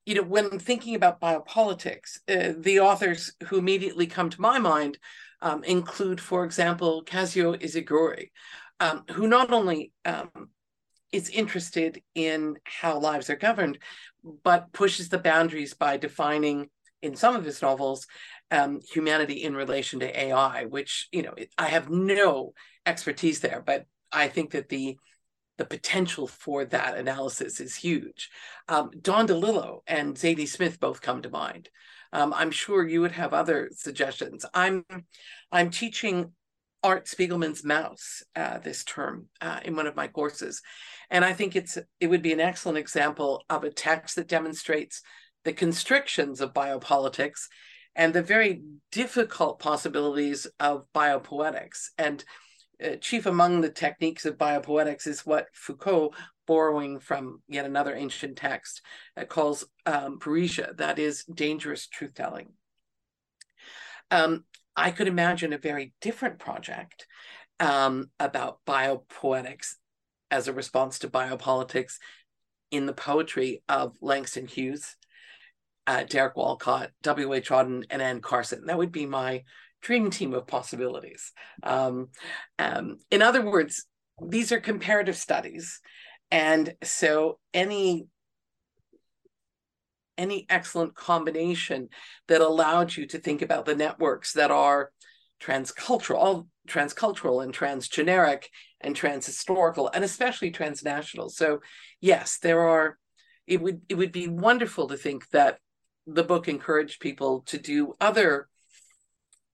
you 0.05 0.15
know 0.15 0.23
when 0.23 0.59
thinking 0.59 0.95
about 0.95 1.21
biopolitics 1.21 2.17
uh, 2.27 2.53
the 2.57 2.79
authors 2.79 3.33
who 3.47 3.57
immediately 3.57 4.07
come 4.07 4.29
to 4.29 4.41
my 4.41 4.59
mind 4.59 4.97
um, 5.41 5.63
include 5.63 6.19
for 6.19 6.43
example 6.45 7.03
Kazuo 7.05 7.59
Ishiguro 7.61 8.29
um, 8.79 9.03
who 9.11 9.27
not 9.27 9.51
only 9.51 9.91
um, 10.05 10.49
is 11.13 11.29
interested 11.29 12.01
in 12.15 12.57
how 12.65 12.99
lives 12.99 13.29
are 13.29 13.37
governed, 13.37 13.77
but 14.43 14.73
pushes 14.73 15.07
the 15.07 15.19
boundaries 15.19 15.73
by 15.73 15.95
defining 15.95 16.69
in 17.01 17.15
some 17.15 17.35
of 17.35 17.45
his 17.45 17.61
novels 17.61 18.07
um, 18.51 18.79
humanity 18.91 19.43
in 19.43 19.55
relation 19.55 19.99
to 19.99 20.19
AI, 20.19 20.65
which 20.65 21.07
you 21.11 21.21
know 21.21 21.33
I 21.57 21.67
have 21.67 21.89
no 21.89 22.53
expertise 22.85 23.39
there, 23.39 23.63
but 23.65 23.85
I 24.11 24.27
think 24.27 24.51
that 24.51 24.69
the 24.69 24.97
the 25.57 25.65
potential 25.65 26.27
for 26.27 26.65
that 26.65 26.97
analysis 26.97 27.59
is 27.59 27.75
huge. 27.75 28.31
Um, 28.67 28.89
Don 28.99 29.27
DeLillo 29.27 29.81
and 29.85 30.15
Zadie 30.15 30.47
Smith 30.47 30.79
both 30.79 30.99
come 31.01 31.21
to 31.21 31.29
mind. 31.29 31.69
Um, 32.11 32.33
I'm 32.33 32.49
sure 32.49 32.87
you 32.87 33.01
would 33.01 33.11
have 33.11 33.33
other 33.33 33.69
suggestions. 33.71 34.45
I'm 34.53 34.83
I'm 35.51 35.69
teaching 35.69 36.31
Art 36.83 37.05
Spiegelman's 37.05 37.63
Mouse 37.63 38.23
uh, 38.35 38.59
this 38.59 38.83
term 38.83 39.27
uh, 39.41 39.59
in 39.63 39.75
one 39.75 39.87
of 39.87 39.95
my 39.95 40.07
courses, 40.07 40.61
and 41.09 41.23
I 41.23 41.33
think 41.33 41.55
it's 41.55 41.77
it 41.99 42.07
would 42.07 42.21
be 42.21 42.33
an 42.33 42.39
excellent 42.39 42.77
example 42.77 43.43
of 43.49 43.63
a 43.63 43.71
text 43.71 44.15
that 44.17 44.27
demonstrates 44.27 45.01
the 45.43 45.53
constrictions 45.53 46.41
of 46.41 46.53
biopolitics 46.53 47.47
and 47.95 48.13
the 48.13 48.21
very 48.21 48.61
difficult 48.91 49.59
possibilities 49.59 50.47
of 50.59 50.85
biopoetics. 50.95 51.89
And 51.97 52.23
uh, 52.83 52.95
chief 52.99 53.25
among 53.25 53.61
the 53.61 53.69
techniques 53.69 54.25
of 54.25 54.37
biopoetics 54.37 55.07
is 55.07 55.25
what 55.25 55.47
Foucault, 55.53 56.11
borrowing 56.47 56.99
from 56.99 57.41
yet 57.47 57.65
another 57.65 57.95
ancient 57.95 58.37
text, 58.37 58.81
uh, 59.15 59.25
calls 59.25 59.65
um, 59.85 60.19
parrhesia, 60.19 60.75
that 60.77 60.99
is 60.99 61.23
dangerous 61.25 61.87
truth 61.87 62.13
telling. 62.15 62.49
Um, 64.11 64.43
I 64.75 64.91
could 64.91 65.07
imagine 65.07 65.53
a 65.53 65.57
very 65.57 65.93
different 66.01 66.39
project 66.39 67.07
um, 67.59 68.09
about 68.19 68.59
biopoetics 68.65 69.75
as 70.31 70.47
a 70.47 70.53
response 70.53 70.99
to 70.99 71.07
biopolitics 71.07 71.97
in 72.71 72.85
the 72.87 72.93
poetry 72.93 73.61
of 73.69 73.95
Langston 74.01 74.47
Hughes, 74.47 74.95
uh, 75.85 76.03
Derek 76.03 76.35
Walcott, 76.35 76.89
W.H. 77.03 77.49
Auden, 77.49 77.83
and 77.89 78.01
Anne 78.01 78.21
Carson. 78.21 78.65
That 78.65 78.77
would 78.77 78.91
be 78.91 79.05
my 79.05 79.43
dream 79.81 80.09
team 80.09 80.33
of 80.33 80.47
possibilities. 80.47 81.31
Um, 81.61 82.09
um, 82.57 82.97
in 83.11 83.21
other 83.21 83.45
words, 83.45 83.85
these 84.25 84.51
are 84.51 84.59
comparative 84.59 85.17
studies. 85.17 85.81
And 86.31 86.73
so 86.83 87.37
any 87.53 88.07
any 90.17 90.45
excellent 90.49 90.95
combination 90.95 91.89
that 92.27 92.41
allowed 92.41 92.95
you 92.95 93.07
to 93.07 93.19
think 93.19 93.41
about 93.41 93.65
the 93.65 93.75
networks 93.75 94.33
that 94.33 94.51
are 94.51 94.91
transcultural, 95.41 96.47
transcultural 96.67 97.43
and 97.43 97.53
transgeneric 97.53 98.45
and 98.81 98.95
transhistorical, 98.95 99.89
and 99.93 100.03
especially 100.03 100.51
transnational. 100.51 101.29
So, 101.29 101.59
yes, 102.01 102.39
there 102.39 102.61
are. 102.61 102.97
It 103.45 103.61
would 103.61 103.81
it 103.89 103.95
would 103.95 104.13
be 104.13 104.29
wonderful 104.29 104.87
to 104.87 104.95
think 104.95 105.29
that 105.31 105.59
the 106.07 106.23
book 106.23 106.47
encouraged 106.47 107.01
people 107.01 107.41
to 107.47 107.57
do 107.57 107.95
other 107.99 108.47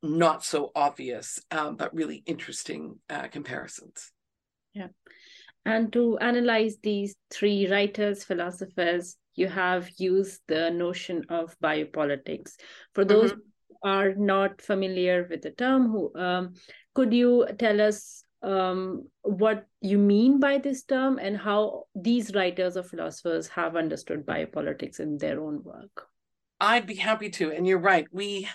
not 0.01 0.43
so 0.43 0.71
obvious 0.75 1.39
um, 1.51 1.75
but 1.75 1.93
really 1.93 2.23
interesting 2.25 2.99
uh, 3.09 3.27
comparisons. 3.27 4.11
Yeah. 4.73 4.87
And 5.65 5.91
to 5.93 6.17
analyze 6.19 6.77
these 6.81 7.15
three 7.29 7.69
writers, 7.69 8.23
philosophers, 8.23 9.17
you 9.39 9.47
have 9.47 9.89
used 9.97 10.41
the 10.47 10.69
notion 10.69 11.25
of 11.29 11.55
biopolitics. 11.63 12.53
For 12.93 13.05
those 13.05 13.31
mm-hmm. 13.31 13.39
who 13.83 13.89
are 13.89 14.13
not 14.15 14.61
familiar 14.61 15.25
with 15.29 15.41
the 15.41 15.51
term, 15.51 15.89
who 15.91 16.13
um, 16.15 16.53
could 16.93 17.13
you 17.13 17.47
tell 17.57 17.81
us 17.81 18.23
um, 18.41 19.07
what 19.21 19.65
you 19.81 19.97
mean 19.97 20.39
by 20.39 20.57
this 20.57 20.83
term 20.83 21.19
and 21.19 21.37
how 21.37 21.83
these 21.95 22.33
writers 22.33 22.77
or 22.77 22.83
philosophers 22.83 23.47
have 23.49 23.75
understood 23.75 24.25
biopolitics 24.25 24.99
in 24.99 25.17
their 25.17 25.41
own 25.41 25.63
work? 25.63 26.07
I'd 26.59 26.87
be 26.87 26.95
happy 26.95 27.29
to. 27.31 27.51
And 27.51 27.65
you're 27.65 27.79
right. 27.79 28.07
We 28.11 28.47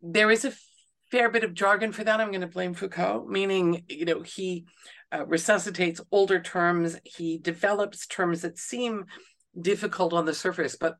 there 0.00 0.30
is 0.30 0.44
a 0.44 0.52
fair 1.10 1.30
bit 1.30 1.44
of 1.44 1.54
jargon 1.54 1.92
for 1.92 2.04
that. 2.04 2.20
I'm 2.20 2.30
going 2.30 2.40
to 2.40 2.46
blame 2.46 2.74
Foucault, 2.74 3.26
meaning, 3.28 3.84
you 3.88 4.04
know, 4.04 4.22
he 4.22 4.66
uh, 5.12 5.24
resuscitates 5.26 6.00
older 6.10 6.40
terms. 6.40 6.98
He 7.04 7.38
develops 7.38 8.06
terms 8.06 8.42
that 8.42 8.58
seem 8.58 9.06
difficult 9.58 10.12
on 10.12 10.24
the 10.24 10.34
surface, 10.34 10.76
but 10.76 10.96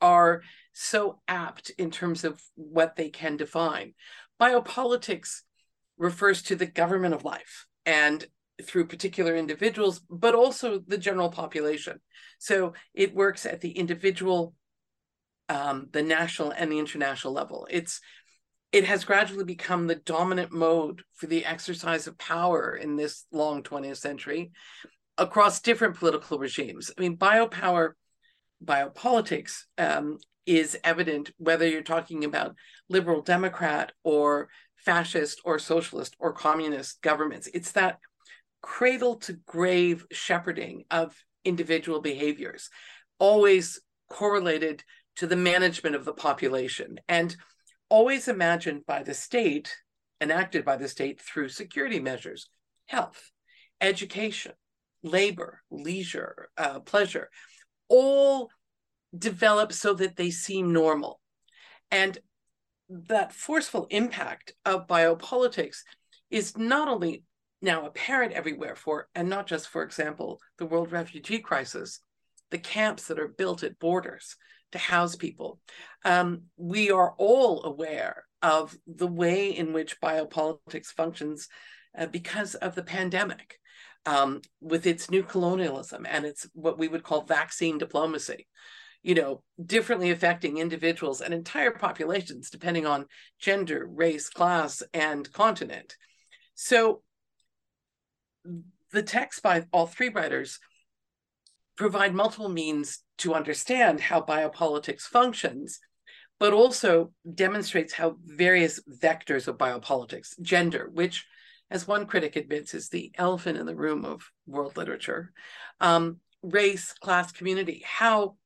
are 0.00 0.42
so 0.72 1.20
apt 1.26 1.70
in 1.70 1.90
terms 1.90 2.24
of 2.24 2.42
what 2.54 2.96
they 2.96 3.08
can 3.08 3.36
define. 3.36 3.94
Biopolitics 4.40 5.40
refers 5.96 6.42
to 6.42 6.56
the 6.56 6.66
government 6.66 7.14
of 7.14 7.24
life 7.24 7.66
and 7.86 8.26
through 8.62 8.86
particular 8.86 9.34
individuals, 9.36 10.00
but 10.10 10.34
also 10.34 10.78
the 10.86 10.98
general 10.98 11.30
population. 11.30 12.00
So 12.38 12.74
it 12.94 13.14
works 13.14 13.46
at 13.46 13.60
the 13.60 13.70
individual 13.70 14.54
um, 15.48 15.88
the 15.92 16.02
national 16.02 16.50
and 16.50 16.70
the 16.70 16.78
international 16.78 17.32
level. 17.32 17.66
It's 17.70 18.00
it 18.72 18.84
has 18.84 19.04
gradually 19.04 19.44
become 19.44 19.86
the 19.86 19.94
dominant 19.94 20.52
mode 20.52 21.02
for 21.14 21.26
the 21.26 21.44
exercise 21.44 22.06
of 22.06 22.18
power 22.18 22.74
in 22.74 22.96
this 22.96 23.24
long 23.30 23.62
20th 23.62 23.98
century 23.98 24.50
across 25.18 25.60
different 25.60 25.96
political 25.96 26.38
regimes. 26.38 26.90
I 26.96 27.00
mean, 27.00 27.16
biopower, 27.16 27.92
biopolitics 28.64 29.62
um, 29.78 30.18
is 30.46 30.78
evident 30.84 31.30
whether 31.38 31.66
you're 31.66 31.82
talking 31.82 32.24
about 32.24 32.54
liberal 32.88 33.22
Democrat 33.22 33.92
or 34.04 34.48
fascist 34.76 35.40
or 35.44 35.58
socialist 35.58 36.14
or 36.18 36.32
communist 36.32 37.02
governments. 37.02 37.48
It's 37.52 37.72
that 37.72 37.98
cradle 38.62 39.16
to 39.16 39.34
grave 39.46 40.06
shepherding 40.10 40.84
of 40.90 41.14
individual 41.44 42.00
behaviors, 42.00 42.70
always 43.18 43.80
correlated 44.08 44.84
to 45.16 45.26
the 45.26 45.36
management 45.36 45.96
of 45.96 46.04
the 46.04 46.12
population 46.12 46.98
and 47.08 47.36
always 47.88 48.28
imagined 48.28 48.84
by 48.86 49.02
the 49.02 49.14
state, 49.14 49.74
enacted 50.20 50.64
by 50.64 50.76
the 50.76 50.88
state 50.88 51.20
through 51.20 51.48
security 51.48 52.00
measures, 52.00 52.48
health, 52.86 53.30
education, 53.80 54.52
labor, 55.06 55.62
leisure, 55.70 56.48
uh, 56.56 56.80
pleasure, 56.80 57.30
all 57.88 58.50
develop 59.16 59.72
so 59.72 59.94
that 59.94 60.16
they 60.16 60.30
seem 60.30 60.72
normal. 60.72 61.20
And 61.90 62.18
that 62.88 63.32
forceful 63.32 63.86
impact 63.90 64.52
of 64.64 64.86
biopolitics 64.86 65.78
is 66.30 66.56
not 66.56 66.88
only 66.88 67.24
now 67.62 67.86
apparent 67.86 68.32
everywhere 68.32 68.76
for, 68.76 69.08
and 69.14 69.28
not 69.28 69.46
just, 69.46 69.68
for 69.68 69.82
example, 69.82 70.40
the 70.58 70.66
world 70.66 70.92
refugee 70.92 71.38
crisis, 71.38 72.00
the 72.50 72.58
camps 72.58 73.06
that 73.08 73.18
are 73.18 73.28
built 73.28 73.62
at 73.62 73.78
borders, 73.78 74.36
to 74.72 74.78
house 74.78 75.16
people. 75.16 75.60
Um, 76.04 76.42
we 76.56 76.90
are 76.90 77.14
all 77.18 77.64
aware 77.64 78.24
of 78.42 78.76
the 78.86 79.06
way 79.06 79.50
in 79.50 79.72
which 79.72 80.00
biopolitics 80.00 80.86
functions 80.86 81.48
uh, 81.96 82.06
because 82.06 82.54
of 82.56 82.74
the 82.74 82.82
pandemic, 82.82 83.58
um, 84.06 84.40
with 84.60 84.86
its 84.86 85.10
new 85.10 85.22
colonialism 85.22 86.06
and 86.08 86.24
its 86.24 86.48
what 86.54 86.78
we 86.78 86.88
would 86.88 87.02
call 87.02 87.22
vaccine 87.22 87.78
diplomacy. 87.78 88.46
You 89.02 89.14
know, 89.14 89.42
differently 89.64 90.10
affecting 90.10 90.58
individuals 90.58 91.20
and 91.20 91.32
entire 91.32 91.70
populations 91.70 92.50
depending 92.50 92.86
on 92.86 93.06
gender, 93.38 93.86
race, 93.86 94.28
class, 94.28 94.82
and 94.94 95.30
continent. 95.32 95.96
So, 96.54 97.02
the 98.92 99.02
text 99.02 99.42
by 99.42 99.66
all 99.72 99.86
three 99.86 100.08
writers 100.08 100.58
provide 101.76 102.14
multiple 102.14 102.48
means 102.48 103.00
to 103.18 103.34
understand 103.34 104.00
how 104.00 104.20
biopolitics 104.22 105.02
functions, 105.02 105.78
but 106.40 106.52
also 106.52 107.12
demonstrates 107.34 107.92
how 107.92 108.16
various 108.24 108.80
vectors 109.02 109.46
of 109.46 109.58
biopolitics, 109.58 110.40
gender, 110.40 110.88
which, 110.92 111.26
as 111.70 111.86
one 111.86 112.06
critic 112.06 112.36
admits, 112.36 112.74
is 112.74 112.88
the 112.88 113.12
elephant 113.16 113.58
in 113.58 113.66
the 113.66 113.74
room 113.74 114.04
of 114.04 114.30
world 114.46 114.76
literature, 114.76 115.32
um, 115.80 116.18
race, 116.42 116.92
class, 116.92 117.32
community, 117.32 117.82
how 117.84 118.36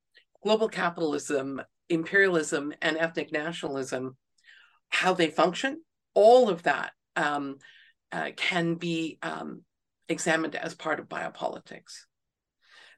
global 0.43 0.69
capitalism, 0.69 1.61
imperialism, 1.89 2.73
and 2.81 2.97
ethnic 2.97 3.33
nationalism, 3.33 4.17
how 4.89 5.13
they 5.13 5.29
function, 5.29 5.83
all 6.15 6.49
of 6.49 6.63
that 6.63 6.93
um, 7.17 7.59
uh, 8.13 8.31
can 8.37 8.75
be 8.75 9.19
um, 9.23 9.63
examined 10.09 10.55
as 10.55 10.75
part 10.75 10.99
of 10.99 11.09
biopolitics. 11.09 12.05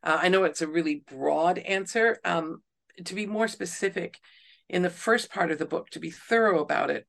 Uh, 0.02 0.18
I 0.22 0.28
know 0.28 0.44
it's 0.44 0.62
a 0.62 0.66
really 0.68 1.04
broad 1.06 1.58
answer. 1.58 2.18
Um, 2.24 2.62
to 3.04 3.14
be 3.14 3.26
more 3.26 3.48
specific, 3.48 4.18
in 4.68 4.82
the 4.82 4.90
first 4.90 5.30
part 5.30 5.50
of 5.50 5.58
the 5.58 5.66
book, 5.66 5.90
to 5.90 6.00
be 6.00 6.10
thorough 6.10 6.60
about 6.60 6.90
it, 6.90 7.06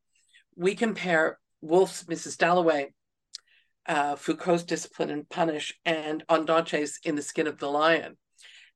we 0.56 0.76
compare 0.76 1.40
Woolf's 1.62 2.04
Mrs. 2.04 2.38
Dalloway, 2.38 2.94
uh, 3.88 4.16
Foucault's 4.16 4.64
Discipline 4.64 5.10
and 5.10 5.28
Punish, 5.30 5.74
and 5.86 6.26
Ondaatje's 6.28 7.00
In 7.04 7.16
the 7.16 7.22
Skin 7.22 7.48
of 7.48 7.60
the 7.60 7.70
Lion. 7.70 8.18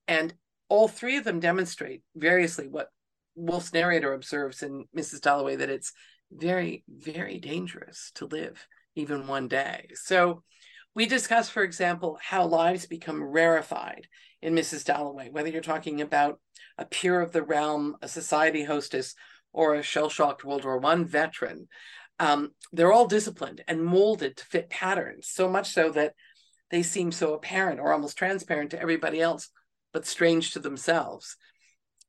And 0.08 0.34
all 0.70 0.88
three 0.88 1.18
of 1.18 1.24
them 1.24 1.40
demonstrate 1.40 2.04
variously 2.16 2.68
what 2.68 2.90
Woolf's 3.36 3.74
narrator 3.74 4.14
observes 4.14 4.64
in 4.64 4.86
Mrs. 4.96 5.22
Dalloway 5.22 5.56
that 5.58 5.70
it's 5.70 5.94
very, 6.32 6.84
very 6.90 7.40
dangerous 7.40 8.12
to 8.16 8.26
live 8.26 8.68
even 8.96 9.28
one 9.28 9.48
day. 9.48 9.88
So 9.94 10.44
we 10.96 11.06
discuss, 11.06 11.50
for 11.50 11.64
example, 11.64 12.18
how 12.22 12.46
lives 12.46 12.88
become 12.88 13.24
rarefied 13.24 14.08
in 14.42 14.56
Mrs. 14.56 14.84
Dalloway, 14.84 15.30
whether 15.30 15.50
you're 15.50 15.62
talking 15.62 16.02
about 16.02 16.40
a 16.78 16.86
peer 16.86 17.22
of 17.22 17.32
the 17.32 17.44
realm, 17.44 17.96
a 18.02 18.08
society 18.08 18.64
hostess, 18.64 19.14
or 19.54 19.76
a 19.76 19.84
shell 19.84 20.10
shocked 20.10 20.44
World 20.44 20.66
War 20.66 20.84
I 20.84 20.96
veteran. 21.04 21.68
Um, 22.20 22.52
they're 22.74 22.94
all 22.94 23.08
disciplined 23.08 23.64
and 23.68 23.84
molded 23.84 24.38
to 24.38 24.46
fit 24.46 24.70
patterns, 24.70 25.30
so 25.30 25.48
much 25.50 25.72
so 25.72 25.92
that 25.92 26.14
they 26.72 26.84
seem 26.84 27.12
so 27.12 27.34
apparent 27.34 27.80
or 27.80 27.94
almost 27.94 28.18
transparent 28.18 28.72
to 28.72 28.82
everybody 28.82 29.22
else, 29.22 29.50
but 29.94 30.06
strange 30.06 30.52
to 30.54 30.60
themselves. 30.60 31.38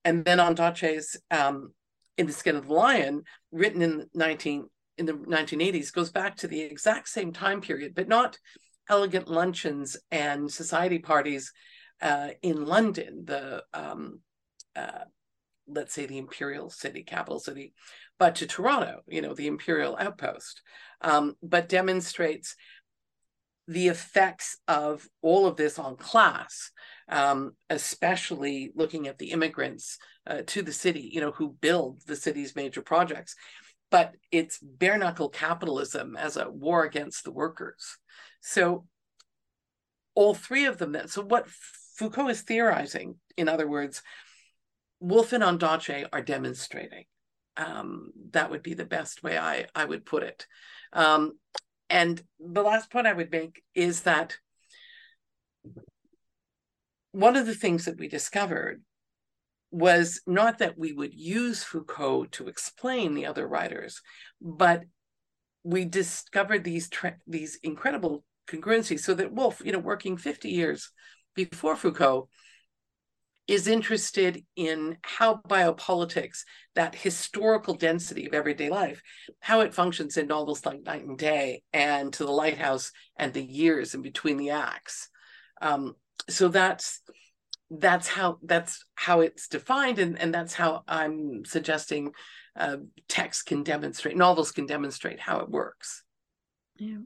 And 0.05 0.25
then 0.25 0.39
Ondaatje's 0.39 1.17
um, 1.31 1.73
In 2.17 2.27
the 2.27 2.33
Skin 2.33 2.57
of 2.57 2.67
the 2.67 2.73
Lion, 2.73 3.23
written 3.53 3.83
in 3.83 4.07
19 4.15 4.69
in 4.97 5.07
the 5.07 5.13
1980s, 5.13 5.93
goes 5.93 6.11
back 6.11 6.37
to 6.37 6.49
the 6.49 6.61
exact 6.61 7.09
same 7.09 7.33
time 7.33 7.61
period, 7.61 7.95
but 7.95 8.09
not 8.09 8.39
elegant 8.89 9.29
luncheons 9.29 9.97
and 10.11 10.51
society 10.51 10.99
parties 10.99 11.53
uh, 12.01 12.29
in 12.43 12.65
London, 12.65 13.25
the 13.25 13.63
um, 13.75 14.21
uh, 14.77 15.05
let's 15.67 15.93
say 15.93 16.07
the 16.07 16.19
imperial 16.19 16.71
city, 16.71 17.03
capital 17.03 17.41
city, 17.41 17.75
but 18.19 18.37
to 18.37 18.47
Toronto, 18.47 19.01
you 19.07 19.23
know, 19.23 19.35
the 19.35 19.47
imperial 19.47 19.97
outpost, 19.99 20.63
um, 21.01 21.35
but 21.43 21.69
demonstrates 21.69 22.57
the 23.69 23.89
effects 23.89 24.57
of 24.67 25.07
all 25.21 25.47
of 25.47 25.57
this 25.57 25.79
on 25.79 25.97
class, 25.97 26.71
um, 27.09 27.53
especially 27.69 28.73
looking 28.75 29.07
at 29.07 29.19
the 29.19 29.31
immigrants 29.31 29.99
uh, 30.27 30.43
to 30.47 30.63
the 30.63 30.73
city, 30.73 31.11
you 31.13 31.21
know, 31.21 31.33
who 31.33 31.57
build 31.61 32.01
the 32.07 32.17
city's 32.17 32.57
major 32.57 32.83
projects. 32.83 33.37
But 33.91 34.15
it's 34.33 34.59
bare 34.59 34.99
knuckle 34.99 35.29
capitalism 35.29 36.17
as 36.17 36.37
a 36.37 36.51
war 36.51 36.85
against 36.85 37.25
the 37.25 37.33
workers. 37.33 37.99
So 38.41 38.87
all 40.15 40.35
three 40.35 40.65
of 40.65 40.79
them 40.79 40.93
then. 40.93 41.09
So 41.09 41.23
what 41.23 41.49
Foucault 41.97 42.29
is 42.29 42.43
theorizing, 42.43 43.17
in 43.37 43.49
other 43.49 43.69
words, 43.69 44.03
Woolf 45.01 45.33
and 45.33 45.45
Ondaatje 45.45 46.07
are 46.13 46.23
demonstrating. 46.23 47.05
Um, 47.59 48.13
that 48.31 48.51
would 48.51 48.63
be 48.63 48.75
the 48.75 48.87
best 48.87 49.23
way 49.23 49.37
I, 49.37 49.67
I 49.75 49.85
would 49.85 50.07
put 50.07 50.23
it. 50.23 50.47
Um, 50.93 51.33
and 51.91 52.23
the 52.39 52.63
last 52.63 52.91
point 52.91 53.07
I 53.07 53.13
would 53.13 53.33
make 53.33 53.63
is 53.75 54.03
that 54.03 54.37
one 57.13 57.37
of 57.37 57.47
the 57.47 57.55
things 57.55 57.87
that 57.87 57.99
we 57.99 58.09
discovered 58.09 58.83
was 59.71 60.21
not 60.27 60.59
that 60.59 60.79
we 60.79 60.93
would 60.93 61.15
use 61.15 61.63
Foucault 61.63 62.27
to 62.27 62.49
explain 62.49 63.15
the 63.15 63.27
other 63.27 63.47
writers, 63.47 64.01
but 64.41 64.85
we 65.63 65.85
discovered 65.85 66.65
these 66.65 66.89
these 67.27 67.59
incredible 67.63 68.25
congruencies. 68.49 69.01
So 69.01 69.15
that 69.15 69.33
Woolf, 69.33 69.61
you 69.65 69.73
know, 69.73 69.79
working 69.79 70.17
50 70.17 70.49
years 70.49 70.91
before 71.35 71.77
Foucault, 71.77 72.29
is 73.49 73.67
interested 73.67 74.45
in 74.57 74.99
how 75.03 75.41
biopolitics, 75.49 76.41
that 76.75 76.95
historical 76.95 77.75
density 77.75 78.27
of 78.27 78.35
everyday 78.35 78.69
life, 78.69 79.03
how 79.41 79.61
it 79.63 79.75
functions 79.75 80.19
in 80.19 80.27
novels 80.27 80.65
like 80.67 80.85
Night 80.85 81.05
and 81.05 81.19
Day 81.19 81.63
and 81.73 82.13
To 82.13 82.27
the 82.27 82.31
Lighthouse 82.31 82.93
and 83.19 83.33
the 83.33 83.43
years 83.43 83.95
in 83.95 84.03
between 84.03 84.37
the 84.37 84.51
acts. 84.51 85.09
Um, 85.63 85.95
so 86.29 86.49
that's 86.49 87.01
that's 87.71 88.09
how 88.09 88.39
that's 88.43 88.85
how 88.95 89.21
it's 89.21 89.49
defined, 89.49 89.99
and, 89.99 90.19
and 90.21 90.33
that's 90.33 90.55
how 90.55 90.85
I'm 90.87 91.45
suggesting 91.45 92.13
uh, 92.55 92.77
text 93.09 93.47
can 93.47 93.63
demonstrate, 93.63 94.17
novels 94.17 94.53
can 94.53 94.67
demonstrate 94.67 95.21
how 95.21 95.41
it 95.41 95.51
works. 95.51 96.03
Yeah. 96.77 96.99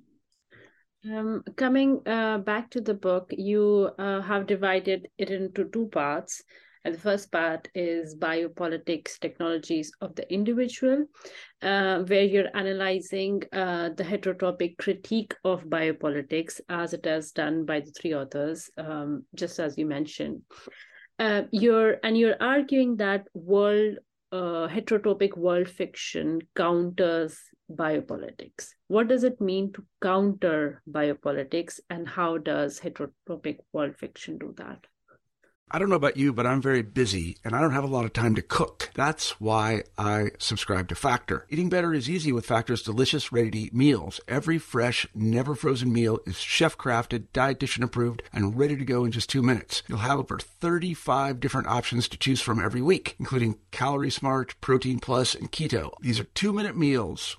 Um, 1.05 1.43
coming 1.57 2.01
uh, 2.07 2.39
back 2.39 2.71
to 2.71 2.81
the 2.81 2.95
book, 2.95 3.33
you 3.37 3.91
uh, 3.99 4.21
have 4.21 4.47
divided 4.47 5.09
it 5.19 5.31
into 5.31 5.65
two 5.65 5.89
parts. 5.89 6.43
And 6.85 6.95
the 6.95 6.99
first 6.99 7.31
part 7.31 7.69
is 7.75 8.17
biopolitics 8.17 9.19
technologies 9.21 9.93
of 10.01 10.17
the 10.17 10.33
individual, 10.33 11.07
uh, 11.63 12.01
where 12.01 12.25
you're 12.25 12.57
analyzing 12.57 13.43
uh, 13.53 13.91
the 13.91 14.03
heterotopic 14.03 14.79
critique 14.79 15.35
of 15.45 15.65
biopolitics 15.65 16.61
as 16.69 16.93
it 16.93 17.07
is 17.07 17.31
done 17.31 17.65
by 17.65 17.81
the 17.81 17.93
three 17.93 18.15
authors, 18.15 18.69
um, 18.79 19.25
just 19.35 19.61
as 19.61 19.79
you 19.79 19.87
mentioned. 19.87 20.43
Uh, 21.21 21.43
you're 21.53 21.99
and 22.03 22.19
you're 22.19 22.41
arguing 22.41 22.97
that 22.97 23.29
world 23.33 23.99
uh, 24.33 24.67
heterotopic 24.67 25.37
world 25.37 25.69
fiction 25.69 26.41
counters 26.57 27.39
biopolitics. 27.77 28.75
What 28.89 29.09
does 29.09 29.25
it 29.25 29.41
mean 29.41 29.73
to 29.73 29.85
counter 30.03 30.83
biopolitics, 30.91 31.81
and 31.91 32.09
how 32.09 32.39
does 32.39 32.81
heterotopic 32.81 33.59
world 33.73 33.97
fiction 33.97 34.39
do 34.39 34.55
that? 34.57 34.87
I 35.75 35.79
don't 35.79 35.89
know 35.89 35.97
about 35.97 36.19
you, 36.19 36.35
but 36.35 36.47
I'm 36.47 36.61
very 36.61 36.83
busy 36.83 37.39
and 37.43 37.57
I 37.57 37.61
don't 37.63 37.73
have 37.73 37.83
a 37.83 37.87
lot 37.87 38.05
of 38.05 38.13
time 38.13 38.35
to 38.35 38.43
cook. 38.43 38.91
That's 38.95 39.41
why 39.41 39.85
I 39.97 40.33
subscribe 40.39 40.89
to 40.89 40.95
Factor. 40.95 41.47
Eating 41.49 41.71
better 41.71 41.95
is 41.95 42.11
easy 42.11 42.31
with 42.31 42.45
Factor's 42.45 42.83
delicious, 42.83 43.33
ready 43.33 43.51
to 43.51 43.59
eat 43.59 43.75
meals. 43.75 44.21
Every 44.29 44.59
fresh, 44.59 45.07
never 45.15 45.55
frozen 45.55 45.91
meal 45.91 46.19
is 46.27 46.37
chef 46.37 46.77
crafted, 46.77 47.29
dietitian 47.33 47.83
approved, 47.83 48.23
and 48.35 48.59
ready 48.59 48.77
to 48.77 48.85
go 48.85 49.07
in 49.07 49.13
just 49.13 49.31
two 49.31 49.43
minutes. 49.43 49.83
You'll 49.89 49.99
have 49.99 50.19
over 50.19 50.39
35 50.39 51.41
different 51.41 51.69
options 51.69 52.07
to 52.09 52.19
choose 52.19 52.43
from 52.43 52.63
every 52.63 52.83
week, 52.83 53.17
including 53.19 53.59
Calorie 53.71 54.11
Smart, 54.11 54.55
Protein 54.61 54.99
Plus, 54.99 55.35
and 55.35 55.51
Keto. 55.51 55.93
These 56.03 56.21
are 56.21 56.25
two 56.25 56.53
minute 56.53 56.77
meals. 56.77 57.39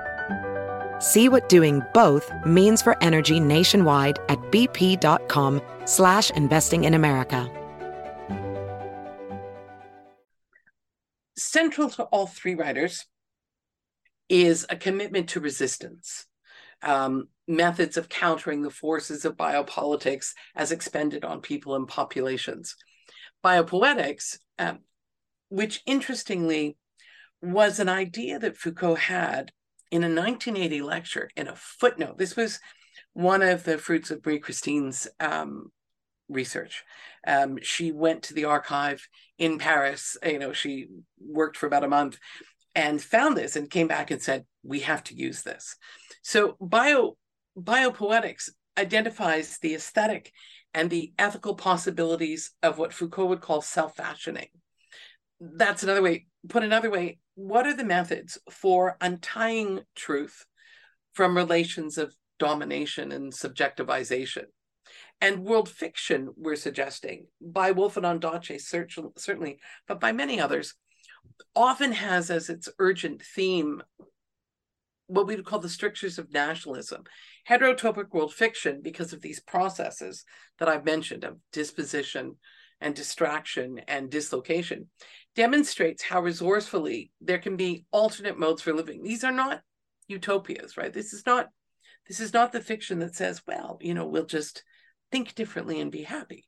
See 1.01 1.29
what 1.29 1.49
doing 1.49 1.81
both 1.95 2.31
means 2.45 2.83
for 2.83 2.95
energy 3.01 3.39
nationwide 3.39 4.19
at 4.29 4.37
bp.com 4.51 5.59
slash 5.85 6.29
investing 6.29 6.83
in 6.83 6.93
America. 6.93 7.49
Central 11.35 11.89
to 11.89 12.03
all 12.03 12.27
three 12.27 12.53
writers 12.53 13.07
is 14.29 14.67
a 14.69 14.75
commitment 14.75 15.29
to 15.29 15.39
resistance, 15.39 16.27
um, 16.83 17.29
methods 17.47 17.97
of 17.97 18.07
countering 18.07 18.61
the 18.61 18.69
forces 18.69 19.25
of 19.25 19.35
biopolitics 19.35 20.33
as 20.55 20.71
expended 20.71 21.25
on 21.25 21.41
people 21.41 21.75
and 21.75 21.87
populations. 21.87 22.75
Biopoetics, 23.43 24.37
um, 24.59 24.81
which 25.49 25.81
interestingly 25.87 26.77
was 27.41 27.79
an 27.79 27.89
idea 27.89 28.37
that 28.37 28.55
Foucault 28.55 28.95
had 28.95 29.51
in 29.91 30.03
a 30.03 30.07
1980 30.07 30.81
lecture 30.81 31.29
in 31.35 31.47
a 31.47 31.55
footnote. 31.55 32.17
This 32.17 32.35
was 32.35 32.59
one 33.13 33.41
of 33.41 33.63
the 33.65 33.77
fruits 33.77 34.09
of 34.09 34.25
Marie 34.25 34.39
Christine's 34.39 35.07
um, 35.19 35.71
research. 36.29 36.83
Um, 37.27 37.59
she 37.61 37.91
went 37.91 38.23
to 38.23 38.33
the 38.33 38.45
archive 38.45 39.07
in 39.37 39.59
Paris. 39.59 40.17
You 40.23 40.39
know, 40.39 40.53
she 40.53 40.87
worked 41.19 41.57
for 41.57 41.67
about 41.67 41.83
a 41.83 41.89
month 41.89 42.17
and 42.73 43.01
found 43.01 43.35
this 43.35 43.55
and 43.55 43.69
came 43.69 43.87
back 43.87 44.11
and 44.11 44.21
said, 44.21 44.45
"We 44.63 44.79
have 44.81 45.03
to 45.05 45.15
use 45.15 45.43
this." 45.43 45.75
So 46.21 46.55
bio 46.59 47.17
biopoetics 47.57 48.49
identifies 48.77 49.57
the 49.59 49.75
aesthetic 49.75 50.31
and 50.73 50.89
the 50.89 51.11
ethical 51.19 51.55
possibilities 51.55 52.51
of 52.63 52.77
what 52.77 52.93
Foucault 52.93 53.25
would 53.25 53.41
call 53.41 53.61
self-fashioning. 53.61 54.47
That's 55.41 55.83
another 55.83 56.01
way. 56.01 56.27
Put 56.47 56.63
another 56.63 56.89
way, 56.89 57.19
what 57.47 57.65
are 57.65 57.75
the 57.75 57.83
methods 57.83 58.37
for 58.49 58.97
untying 59.01 59.81
truth 59.95 60.45
from 61.13 61.35
relations 61.35 61.97
of 61.97 62.15
domination 62.39 63.11
and 63.11 63.33
subjectivization? 63.33 64.43
And 65.19 65.43
world 65.43 65.69
fiction, 65.69 66.29
we're 66.35 66.55
suggesting, 66.55 67.27
by 67.39 67.71
Woolf 67.71 67.97
and 67.97 68.05
Ondaatje, 68.05 68.59
certainly, 69.17 69.59
but 69.87 69.99
by 69.99 70.11
many 70.11 70.39
others, 70.39 70.75
often 71.55 71.91
has 71.91 72.29
as 72.29 72.49
its 72.49 72.69
urgent 72.79 73.21
theme 73.21 73.81
what 75.07 75.27
we 75.27 75.35
would 75.35 75.45
call 75.45 75.59
the 75.59 75.69
strictures 75.69 76.17
of 76.17 76.31
nationalism. 76.31 77.03
Heterotopic 77.49 78.13
world 78.13 78.33
fiction, 78.33 78.81
because 78.81 79.13
of 79.13 79.21
these 79.21 79.41
processes 79.41 80.23
that 80.59 80.69
I've 80.69 80.85
mentioned 80.85 81.23
of 81.23 81.37
disposition 81.51 82.37
and 82.79 82.95
distraction 82.95 83.81
and 83.87 84.09
dislocation, 84.09 84.89
demonstrates 85.35 86.03
how 86.03 86.21
resourcefully 86.21 87.11
there 87.21 87.39
can 87.39 87.55
be 87.55 87.85
alternate 87.91 88.37
modes 88.37 88.61
for 88.61 88.73
living. 88.73 89.03
These 89.03 89.23
are 89.23 89.31
not 89.31 89.61
utopias, 90.07 90.77
right? 90.77 90.91
This 90.91 91.13
is 91.13 91.25
not 91.25 91.47
this 92.07 92.19
is 92.19 92.33
not 92.33 92.51
the 92.51 92.59
fiction 92.59 92.99
that 92.99 93.15
says, 93.15 93.41
well, 93.47 93.77
you 93.79 93.93
know, 93.93 94.05
we'll 94.05 94.25
just 94.25 94.63
think 95.11 95.35
differently 95.35 95.79
and 95.79 95.91
be 95.91 96.01
happy. 96.03 96.45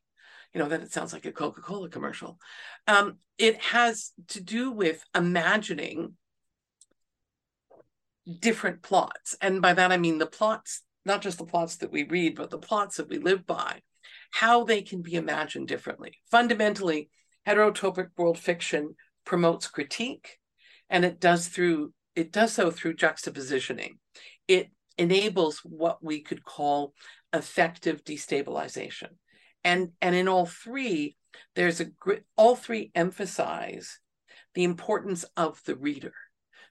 You 0.52 0.60
know, 0.60 0.68
that 0.68 0.82
it 0.82 0.92
sounds 0.92 1.12
like 1.12 1.24
a 1.24 1.32
Coca-Cola 1.32 1.88
commercial. 1.88 2.38
Um, 2.86 3.18
it 3.38 3.60
has 3.60 4.12
to 4.28 4.42
do 4.42 4.70
with 4.70 5.02
imagining 5.14 6.14
different 8.40 8.82
plots. 8.82 9.36
And 9.40 9.62
by 9.62 9.74
that 9.74 9.92
I 9.92 9.96
mean 9.96 10.18
the 10.18 10.26
plots, 10.26 10.82
not 11.04 11.22
just 11.22 11.38
the 11.38 11.44
plots 11.44 11.76
that 11.76 11.92
we 11.92 12.04
read, 12.04 12.34
but 12.36 12.50
the 12.50 12.58
plots 12.58 12.96
that 12.96 13.08
we 13.08 13.18
live 13.18 13.46
by, 13.46 13.82
how 14.30 14.64
they 14.64 14.82
can 14.82 15.02
be 15.02 15.14
imagined 15.14 15.68
differently. 15.68 16.18
Fundamentally, 16.30 17.10
heterotopic 17.46 18.08
world 18.16 18.38
fiction 18.38 18.94
promotes 19.24 19.68
critique 19.68 20.38
and 20.90 21.04
it 21.04 21.20
does 21.20 21.48
through 21.48 21.92
it 22.14 22.30
does 22.30 22.52
so 22.52 22.70
through 22.70 22.94
juxtapositioning. 22.94 23.98
It 24.46 24.70
enables 24.96 25.58
what 25.64 26.02
we 26.02 26.20
could 26.20 26.44
call 26.44 26.94
effective 27.32 28.04
destabilization. 28.04 29.08
And 29.64 29.90
and 30.00 30.14
in 30.14 30.28
all 30.28 30.46
three 30.46 31.16
there's 31.56 31.80
a 31.80 31.86
all 32.36 32.56
three 32.56 32.92
emphasize 32.94 33.98
the 34.54 34.64
importance 34.64 35.24
of 35.36 35.60
the 35.64 35.76
reader 35.76 36.14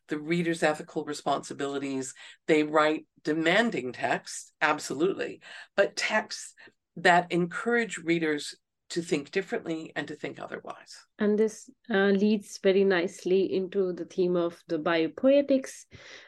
the 0.10 0.20
reader's 0.20 0.64
ethical 0.64 1.06
responsibilities. 1.06 2.14
They 2.48 2.64
write 2.64 3.06
demanding 3.24 3.94
texts 3.94 4.52
absolutely 4.62 5.42
but 5.76 5.96
texts 5.96 6.54
that 6.98 7.32
encourage 7.32 7.98
readers 7.98 8.56
to 8.94 9.02
think 9.02 9.32
differently 9.32 9.92
and 9.96 10.08
to 10.08 10.16
think 10.16 10.40
otherwise. 10.40 11.06
And 11.18 11.38
this 11.38 11.68
uh, 11.90 12.12
leads 12.12 12.60
very 12.62 12.84
nicely 12.84 13.52
into 13.52 13.92
the 13.92 14.06
theme 14.06 14.36
of 14.36 14.62
the 14.68 14.78
biopoetics, 14.78 15.86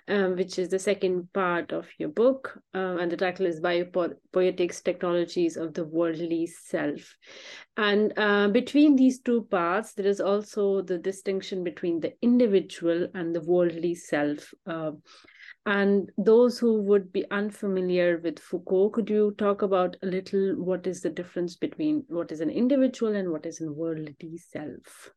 um, 0.07 0.35
which 0.35 0.57
is 0.57 0.69
the 0.69 0.79
second 0.79 1.31
part 1.31 1.71
of 1.71 1.87
your 1.99 2.09
book. 2.09 2.59
Uh, 2.73 2.97
and 2.99 3.11
the 3.11 3.17
title 3.17 3.45
is 3.45 3.61
Biopoetics 3.61 4.83
Technologies 4.83 5.57
of 5.57 5.75
the 5.75 5.85
Worldly 5.85 6.47
Self. 6.47 7.15
And 7.77 8.13
uh, 8.17 8.47
between 8.47 8.95
these 8.95 9.19
two 9.19 9.43
parts, 9.43 9.93
there 9.93 10.07
is 10.07 10.19
also 10.19 10.81
the 10.81 10.97
distinction 10.97 11.63
between 11.63 11.99
the 11.99 12.13
individual 12.23 13.07
and 13.13 13.35
the 13.35 13.41
worldly 13.41 13.93
self. 13.93 14.51
Uh, 14.65 14.93
and 15.65 16.11
those 16.17 16.59
who 16.59 16.81
would 16.83 17.11
be 17.11 17.25
unfamiliar 17.31 18.19
with 18.19 18.39
Foucault, 18.39 18.91
could 18.91 19.09
you 19.09 19.33
talk 19.37 19.63
about 19.63 19.95
a 20.03 20.05
little 20.05 20.53
what 20.55 20.85
is 20.85 21.01
the 21.01 21.09
difference 21.09 21.55
between 21.55 22.03
what 22.07 22.31
is 22.31 22.39
an 22.39 22.51
individual 22.51 23.15
and 23.15 23.31
what 23.31 23.45
is 23.45 23.61
a 23.61 23.71
worldly 23.71 24.37
self? 24.37 25.11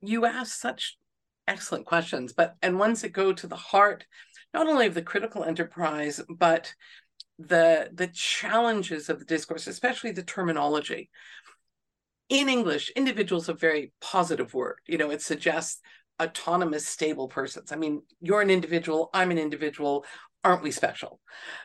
You 0.00 0.26
ask 0.26 0.58
such 0.58 0.98
excellent 1.46 1.86
questions, 1.86 2.32
but 2.32 2.56
and 2.62 2.78
ones 2.78 3.02
that 3.02 3.12
go 3.12 3.32
to 3.32 3.46
the 3.46 3.56
heart, 3.56 4.06
not 4.52 4.66
only 4.66 4.86
of 4.86 4.94
the 4.94 5.02
critical 5.02 5.44
enterprise, 5.44 6.20
but 6.28 6.74
the 7.38 7.88
the 7.92 8.08
challenges 8.08 9.08
of 9.08 9.20
the 9.20 9.24
discourse, 9.24 9.68
especially 9.68 10.10
the 10.10 10.24
terminology. 10.24 11.10
In 12.28 12.48
English, 12.48 12.90
individual 12.96 13.40
is 13.40 13.48
a 13.48 13.54
very 13.54 13.92
positive 14.00 14.52
word. 14.54 14.78
You 14.86 14.98
know, 14.98 15.10
it 15.10 15.22
suggests 15.22 15.80
autonomous, 16.20 16.86
stable 16.86 17.28
persons. 17.28 17.72
I 17.72 17.76
mean, 17.76 18.02
you're 18.20 18.40
an 18.40 18.50
individual, 18.50 19.10
I'm 19.12 19.30
an 19.30 19.38
individual, 19.38 20.04
aren't 20.44 20.62
we 20.62 20.70
special? 20.70 21.20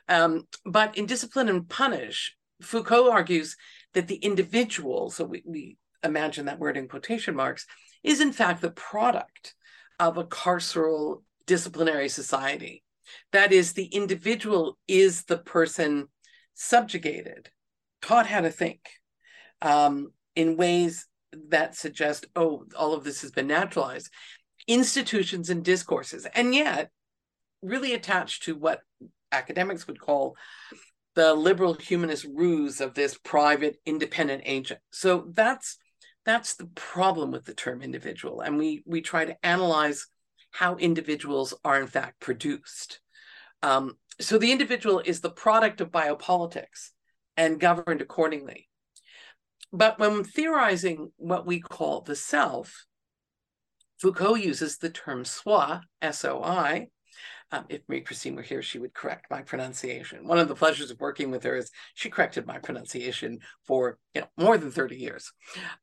Um, 0.08 0.48
but 0.66 0.98
in 0.98 1.06
Discipline 1.06 1.50
and 1.50 1.68
Punish, 1.68 2.36
Foucault 2.62 3.12
argues 3.12 3.56
that 3.94 4.08
the 4.08 4.16
individual, 4.16 5.10
so 5.10 5.26
we, 5.26 5.44
we 5.46 5.78
imagine 6.04 6.46
that 6.46 6.60
word 6.60 6.78
in 6.78 6.88
quotation 6.88 7.36
marks, 7.36 7.66
is 8.04 8.22
in 8.22 8.32
fact 8.32 8.62
the 8.62 8.72
product 8.72 9.56
of 10.00 10.18
a 10.18 10.24
carceral 10.24 11.24
disciplinary 11.46 12.10
society. 12.10 12.84
That 13.32 13.52
is, 13.52 13.74
the 13.74 13.86
individual 13.86 14.78
is 14.88 15.24
the 15.24 15.38
person 15.38 16.08
subjugated, 16.54 17.50
taught 18.02 18.28
how 18.28 18.42
to 18.42 18.52
think 18.52 18.82
um, 19.62 20.12
in 20.36 20.58
ways 20.58 21.08
that 21.50 21.76
suggest, 21.76 22.26
oh, 22.36 22.66
all 22.78 22.94
of 22.94 23.04
this 23.04 23.22
has 23.22 23.32
been 23.32 23.48
naturalized 23.48 24.10
institutions 24.68 25.50
and 25.50 25.64
discourses, 25.64 26.26
and 26.34 26.54
yet 26.54 26.90
really 27.62 27.94
attached 27.94 28.44
to 28.44 28.56
what 28.56 28.82
academics 29.32 29.88
would 29.88 30.00
call 30.00 30.36
the 31.16 31.34
liberal 31.34 31.74
humanist 31.74 32.28
ruse 32.34 32.80
of 32.80 32.94
this 32.94 33.18
private 33.18 33.78
independent 33.86 34.44
agent. 34.46 34.80
So 34.92 35.30
that's 35.34 35.78
that's 36.26 36.56
the 36.56 36.68
problem 36.76 37.32
with 37.32 37.46
the 37.46 37.54
term 37.54 37.82
individual, 37.82 38.42
and 38.42 38.58
we 38.58 38.84
we 38.86 39.02
try 39.02 39.26
to 39.26 39.46
analyze 39.46 40.08
how 40.52 40.76
individuals 40.76 41.54
are 41.64 41.80
in 41.80 41.88
fact 41.88 42.20
produced. 42.20 43.00
Um, 43.64 43.98
so 44.20 44.38
the 44.38 44.52
individual 44.52 45.02
is 45.04 45.22
the 45.22 45.30
product 45.30 45.82
of 45.82 45.92
biopolitics 45.92 46.92
and 47.36 47.60
governed 47.60 48.02
accordingly. 48.02 48.67
But 49.72 50.00
when 50.00 50.24
theorizing 50.24 51.12
what 51.18 51.46
we 51.46 51.60
call 51.60 52.02
the 52.02 52.16
self, 52.16 52.86
Foucault 54.00 54.36
uses 54.36 54.78
the 54.78 54.90
term 54.90 55.26
soi, 55.26 55.80
S 56.02 56.24
O 56.24 56.44
I. 56.44 56.88
Um, 57.52 57.66
if 57.70 57.82
Marie 57.88 58.02
Christine 58.02 58.36
were 58.36 58.42
here, 58.42 58.62
she 58.62 58.78
would 58.78 58.94
correct 58.94 59.32
my 59.32 59.42
pronunciation. 59.42 60.28
One 60.28 60.38
of 60.38 60.50
the 60.50 60.56
pleasures 60.56 60.92
of 60.92 61.00
working 61.00 61.32
with 61.32 61.44
her 61.44 61.56
is 61.56 61.72
she 61.94 62.10
corrected 62.10 62.46
my 62.46 62.60
pronunciation 62.60 63.40
for 63.66 63.98
you 64.14 64.22
know 64.22 64.28
more 64.38 64.58
than 64.58 64.70
30 64.70 64.98
years. 64.98 65.32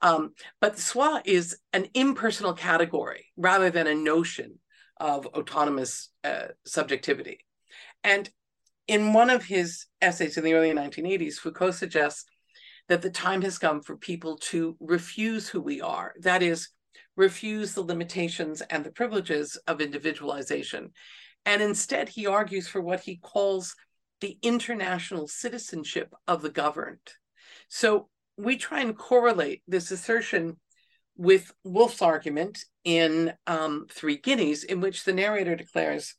Um, 0.03 0.35
but 0.61 0.79
soi 0.79 1.21
is 1.25 1.57
an 1.73 1.89
impersonal 1.95 2.53
category 2.53 3.27
rather 3.37 3.71
than 3.71 3.87
a 3.87 3.95
notion 3.95 4.59
of 4.99 5.27
autonomous 5.27 6.11
uh, 6.23 6.49
subjectivity. 6.67 7.41
And 8.05 8.31
in 8.87 9.15
one 9.15 9.31
of 9.31 9.45
his 9.45 9.87
essays 10.03 10.37
in 10.37 10.45
the 10.45 10.55
early 10.55 10.71
1980s, 10.71 11.37
Foucault 11.37 11.73
suggests 11.73 12.27
that 12.89 13.03
the 13.03 13.11
time 13.11 13.43
has 13.43 13.59
come 13.59 13.81
for 13.81 13.97
people 13.97 14.37
to 14.37 14.77
refuse 14.81 15.49
who 15.49 15.61
we 15.61 15.81
are. 15.81 16.15
That 16.21 16.43
is, 16.43 16.69
refuse 17.17 17.73
the 17.73 17.83
limitations 17.83 18.61
and 18.63 18.85
the 18.85 18.93
privileges 18.93 19.57
of 19.67 19.81
individualization. 19.81 20.91
And 21.47 21.63
instead, 21.63 22.09
he 22.09 22.27
argues 22.27 22.69
for 22.69 22.81
what 22.81 23.01
he 23.01 23.17
calls 23.17 23.75
the 24.21 24.39
international 24.43 25.29
citizenship 25.29 26.13
of 26.27 26.43
the 26.43 26.51
governed. 26.51 27.13
So 27.69 28.09
we 28.37 28.57
try 28.57 28.81
and 28.81 28.97
correlate 28.97 29.63
this 29.69 29.91
assertion 29.91 30.59
with 31.17 31.53
Woolf's 31.63 32.03
argument 32.03 32.65
in 32.85 33.33
um, 33.47 33.87
Three 33.91 34.17
Guineas, 34.17 34.65
in 34.65 34.81
which 34.81 35.05
the 35.05 35.13
narrator 35.13 35.55
declares, 35.55 36.15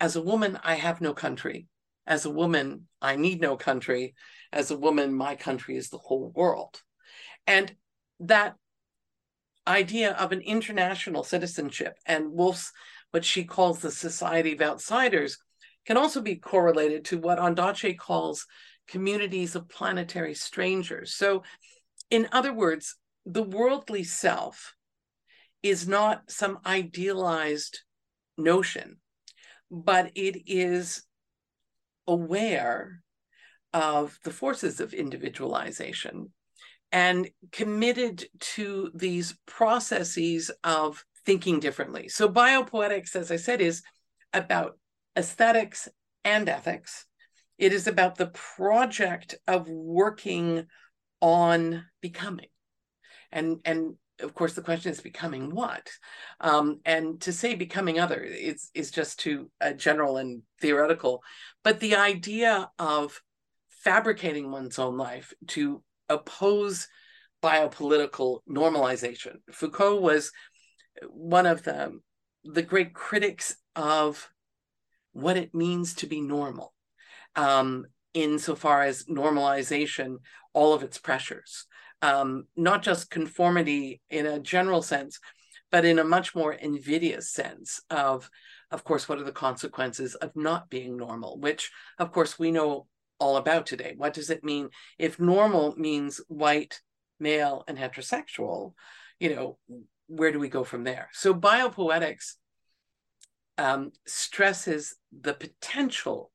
As 0.00 0.16
a 0.16 0.22
woman, 0.22 0.58
I 0.62 0.74
have 0.74 1.00
no 1.00 1.14
country. 1.14 1.68
As 2.06 2.24
a 2.24 2.30
woman, 2.30 2.88
I 3.00 3.16
need 3.16 3.40
no 3.40 3.56
country. 3.56 4.14
As 4.52 4.70
a 4.70 4.76
woman, 4.76 5.14
my 5.14 5.34
country 5.34 5.76
is 5.76 5.88
the 5.88 5.98
whole 5.98 6.30
world. 6.34 6.82
And 7.46 7.74
that 8.20 8.56
idea 9.66 10.12
of 10.12 10.32
an 10.32 10.40
international 10.40 11.24
citizenship 11.24 11.98
and 12.06 12.32
Woolf's, 12.32 12.72
what 13.10 13.24
she 13.24 13.44
calls 13.44 13.80
the 13.80 13.90
society 13.90 14.52
of 14.52 14.60
outsiders 14.60 15.38
can 15.86 15.96
also 15.96 16.20
be 16.20 16.36
correlated 16.36 17.04
to 17.06 17.18
what 17.18 17.38
Ondaatje 17.38 17.98
calls 17.98 18.46
communities 18.88 19.54
of 19.54 19.68
planetary 19.68 20.34
strangers. 20.34 21.14
So, 21.14 21.42
in 22.10 22.28
other 22.32 22.52
words, 22.52 22.96
the 23.24 23.42
worldly 23.42 24.04
self 24.04 24.74
is 25.62 25.86
not 25.86 26.30
some 26.30 26.58
idealized 26.66 27.80
notion, 28.36 28.96
but 29.70 30.10
it 30.14 30.42
is 30.46 31.04
aware 32.06 33.01
of 33.72 34.18
the 34.24 34.30
forces 34.30 34.80
of 34.80 34.92
individualization 34.92 36.32
and 36.90 37.30
committed 37.50 38.26
to 38.38 38.90
these 38.94 39.34
processes 39.46 40.50
of 40.62 41.04
thinking 41.24 41.58
differently. 41.58 42.08
So, 42.08 42.28
biopoetics, 42.28 43.16
as 43.16 43.30
I 43.30 43.36
said, 43.36 43.60
is 43.60 43.82
about 44.34 44.78
aesthetics 45.16 45.88
and 46.24 46.48
ethics. 46.48 47.06
It 47.58 47.72
is 47.72 47.86
about 47.86 48.16
the 48.16 48.26
project 48.26 49.36
of 49.46 49.68
working 49.68 50.66
on 51.20 51.84
becoming. 52.00 52.48
And, 53.30 53.60
and 53.64 53.94
of 54.20 54.34
course, 54.34 54.54
the 54.54 54.62
question 54.62 54.92
is 54.92 55.00
becoming 55.00 55.54
what? 55.54 55.88
Um, 56.40 56.80
and 56.84 57.20
to 57.22 57.32
say 57.32 57.54
becoming 57.54 57.98
other 57.98 58.20
is, 58.20 58.70
is 58.74 58.90
just 58.90 59.20
too 59.20 59.50
uh, 59.60 59.72
general 59.72 60.16
and 60.16 60.42
theoretical. 60.60 61.22
But 61.62 61.80
the 61.80 61.96
idea 61.96 62.70
of 62.78 63.20
fabricating 63.84 64.50
one's 64.50 64.78
own 64.78 64.96
life 64.96 65.32
to 65.48 65.82
oppose 66.08 66.88
biopolitical 67.42 68.40
normalization. 68.48 69.36
Foucault 69.50 70.00
was 70.00 70.30
one 71.08 71.46
of 71.46 71.64
the, 71.64 71.98
the 72.44 72.62
great 72.62 72.94
critics 72.94 73.56
of 73.74 74.30
what 75.12 75.36
it 75.36 75.54
means 75.54 75.94
to 75.94 76.06
be 76.06 76.20
normal, 76.20 76.72
um, 77.36 77.86
insofar 78.14 78.82
as 78.82 79.04
normalization, 79.04 80.16
all 80.52 80.74
of 80.74 80.82
its 80.82 80.98
pressures, 80.98 81.66
um, 82.02 82.44
not 82.56 82.82
just 82.82 83.10
conformity 83.10 84.00
in 84.10 84.26
a 84.26 84.38
general 84.38 84.82
sense, 84.82 85.18
but 85.70 85.84
in 85.84 85.98
a 85.98 86.04
much 86.04 86.34
more 86.34 86.52
invidious 86.52 87.30
sense 87.30 87.80
of, 87.90 88.30
of 88.70 88.84
course, 88.84 89.08
what 89.08 89.18
are 89.18 89.24
the 89.24 89.32
consequences 89.32 90.14
of 90.16 90.30
not 90.36 90.68
being 90.70 90.96
normal, 90.96 91.38
which, 91.38 91.70
of 91.98 92.12
course, 92.12 92.38
we 92.38 92.50
know 92.50 92.86
all 93.22 93.36
about 93.36 93.66
today. 93.66 93.94
What 93.96 94.14
does 94.14 94.30
it 94.30 94.42
mean 94.42 94.68
if 94.98 95.20
normal 95.20 95.76
means 95.76 96.20
white, 96.26 96.80
male, 97.20 97.62
and 97.68 97.78
heterosexual? 97.78 98.74
You 99.20 99.30
know, 99.34 99.58
where 100.08 100.32
do 100.32 100.40
we 100.40 100.48
go 100.48 100.64
from 100.64 100.82
there? 100.82 101.08
So 101.12 101.32
biopoetics 101.32 102.32
um, 103.58 103.92
stresses 104.06 104.96
the 105.26 105.34
potential 105.34 106.32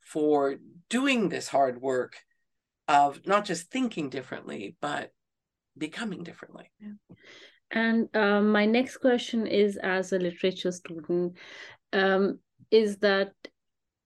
for 0.00 0.56
doing 0.88 1.28
this 1.28 1.48
hard 1.48 1.82
work 1.82 2.14
of 2.86 3.26
not 3.26 3.44
just 3.44 3.70
thinking 3.72 4.08
differently, 4.08 4.76
but 4.80 5.10
becoming 5.76 6.22
differently. 6.22 6.70
Yeah. 6.80 7.16
And 7.72 8.08
um, 8.14 8.52
my 8.52 8.64
next 8.64 8.98
question 8.98 9.46
is 9.46 9.76
as 9.76 10.12
a 10.12 10.18
literature 10.18 10.72
student, 10.72 11.36
um, 11.92 12.38
is 12.70 12.98
that 12.98 13.32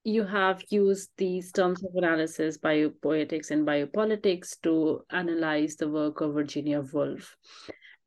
you 0.03 0.23
have 0.25 0.63
used 0.69 1.11
these 1.17 1.51
terms 1.51 1.83
of 1.83 1.91
analysis, 1.95 2.57
biopoetics 2.57 3.51
and 3.51 3.65
biopolitics, 3.65 4.59
to 4.63 5.03
analyze 5.11 5.75
the 5.75 5.87
work 5.87 6.21
of 6.21 6.33
Virginia 6.33 6.81
Woolf. 6.81 7.35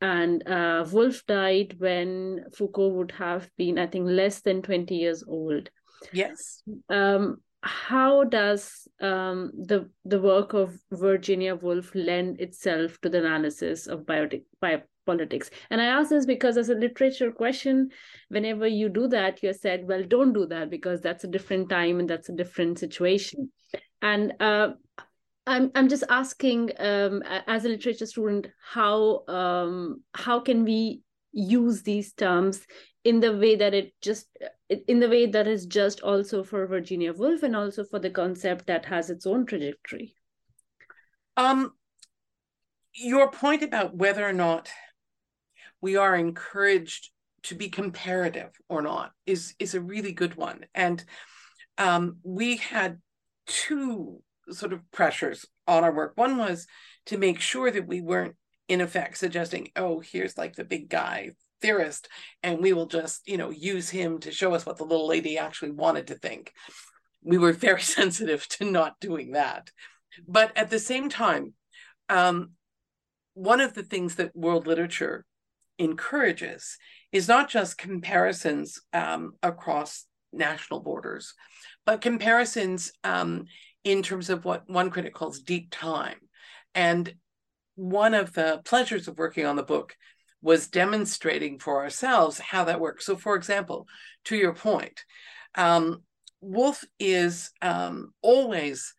And 0.01 0.47
uh, 0.47 0.85
Woolf 0.93 1.25
died 1.27 1.77
when 1.79 2.45
Foucault 2.55 2.91
would 2.91 3.13
have 3.13 3.49
been, 3.57 3.79
I 3.79 3.87
think, 3.87 4.07
less 4.07 4.41
than 4.41 4.61
20 4.61 4.95
years 4.95 5.25
old. 5.27 5.71
Yes. 6.13 6.63
Um, 6.91 7.39
how 7.63 8.25
does 8.25 8.87
um, 9.01 9.51
the 9.55 9.91
the 10.05 10.21
work 10.21 10.53
of 10.53 10.79
Virginia 10.93 11.57
Woolf 11.57 11.95
lend 11.95 12.41
itself 12.41 13.01
to 13.01 13.09
the 13.09 13.19
analysis 13.19 13.87
of 13.87 14.01
biotic, 14.01 14.45
biopolitics? 15.07 15.51
And 15.71 15.81
I 15.81 15.87
ask 15.87 16.11
this 16.11 16.27
because, 16.27 16.57
as 16.57 16.69
a 16.69 16.75
literature 16.75 17.33
question, 17.33 17.91
whenever 18.29 18.67
you 18.67 18.89
do 18.89 19.09
that, 19.09 19.43
you're 19.43 19.53
said, 19.53 19.87
"Well, 19.87 20.03
don't 20.05 20.33
do 20.33 20.47
that 20.47 20.71
because 20.71 21.01
that's 21.01 21.25
a 21.25 21.29
different 21.29 21.69
time 21.69 22.01
and 22.01 22.09
that's 22.09 22.29
a 22.29 22.37
different 22.37 22.79
situation." 22.79 23.51
And 24.03 24.35
uh, 24.41 24.73
I'm 25.47 25.71
I'm 25.75 25.89
just 25.89 26.05
asking, 26.09 26.73
um, 26.79 27.23
as 27.47 27.65
a 27.65 27.69
literature 27.69 28.07
student, 28.07 28.49
how 28.73 29.25
um, 29.29 30.03
how 30.15 30.41
can 30.41 30.65
we 30.65 31.03
use 31.33 31.83
these 31.83 32.13
terms 32.15 32.67
in 33.05 33.21
the 33.21 33.37
way 33.37 33.55
that 33.55 33.73
it 33.73 33.93
just 34.01 34.27
in 34.69 34.99
the 34.99 35.09
way 35.09 35.27
that 35.27 35.47
is 35.47 35.67
just 35.67 36.01
also 36.01 36.43
for 36.43 36.67
Virginia 36.67 37.13
Woolf 37.13 37.45
and 37.45 37.55
also 37.55 37.85
for 37.85 38.01
the 38.01 38.11
concept 38.11 38.67
that 38.67 38.85
has 38.87 39.11
its 39.11 39.27
own 39.27 39.47
trajectory. 39.47 40.15
Um, 41.37 41.73
your 42.95 43.31
point 43.31 43.63
about 43.63 43.95
whether 43.95 44.27
or 44.27 44.33
not 44.33 44.71
we 45.81 45.97
are 45.97 46.17
encouraged 46.17 47.11
to 47.45 47.55
be 47.55 47.69
comparative 47.69 48.51
or 48.69 48.83
not 48.83 49.13
is 49.25 49.55
is 49.59 49.75
a 49.75 49.81
really 49.81 50.13
good 50.13 50.35
one, 50.35 50.67
and 50.75 51.05
um, 51.79 52.17
we 52.23 52.57
had 52.57 52.99
two 53.47 54.21
sort 54.51 54.73
of 54.73 54.81
pressures 54.93 55.45
on 55.67 55.85
our 55.85 55.93
work. 55.93 56.13
One 56.17 56.37
was 56.37 56.67
to 57.07 57.19
make 57.19 57.41
sure 57.41 57.71
that 57.71 57.87
we 57.87 58.01
weren't 58.01 58.37
in 58.69 58.81
effect 58.81 59.19
suggesting, 59.19 59.69
oh, 59.77 60.01
here's 60.01 60.37
like 60.37 60.55
the 60.55 60.65
big 60.65 60.89
guy 60.89 61.31
theorist 61.63 62.09
and 62.43 62.61
we 62.61 62.73
will 62.73 62.87
just 62.87 63.27
you 63.27 63.37
know 63.37 63.51
use 63.51 63.89
him 63.89 64.19
to 64.19 64.31
show 64.31 64.55
us 64.55 64.67
what 64.67 64.77
the 64.77 64.85
little 64.85 65.09
lady 65.09 65.39
actually 65.39 65.71
wanted 65.71 66.09
to 66.09 66.15
think. 66.15 66.53
We 67.23 67.39
were 67.39 67.53
very 67.53 67.81
sensitive 67.99 68.47
to 68.49 68.65
not 68.65 69.01
doing 69.01 69.33
that. 69.33 69.71
But 70.27 70.57
at 70.57 70.71
the 70.71 70.79
same 70.79 71.09
time 71.09 71.55
um, 72.09 72.53
one 73.35 73.61
of 73.61 73.75
the 73.75 73.83
things 73.83 74.15
that 74.17 74.35
world 74.35 74.67
literature 74.67 75.26
encourages 75.79 76.79
is 77.13 77.29
not 77.29 77.49
just 77.49 77.79
comparisons 77.79 78.81
um, 78.93 79.33
across 79.43 80.05
national 80.33 80.81
borders 80.81 81.35
but 81.85 82.01
comparisons 82.01 82.93
um, 83.05 83.45
in 83.85 84.03
terms 84.03 84.29
of 84.31 84.45
what 84.45 84.69
one 84.69 84.91
critic 84.91 85.15
calls 85.15 85.41
deep 85.41 85.69
time 85.71 86.19
and 86.75 87.15
one 87.77 88.15
of 88.15 88.33
the 88.33 88.61
pleasures 88.65 89.07
of 89.07 89.19
working 89.19 89.47
on 89.47 89.57
the 89.57 89.63
book 89.63 89.95
was 90.43 90.69
demonstrating 90.69 91.59
for 91.59 91.83
ourselves 91.83 92.39
how 92.39 92.65
that 92.65 92.81
works. 92.81 93.07
So, 93.07 93.17
for 93.17 93.37
example, 93.37 93.87
to 94.27 94.37
your 94.37 94.55
point, 94.55 95.05
um, 95.55 96.03
Woolf 96.41 96.85
is 96.99 97.51
um, 97.63 98.13
always 98.23 98.95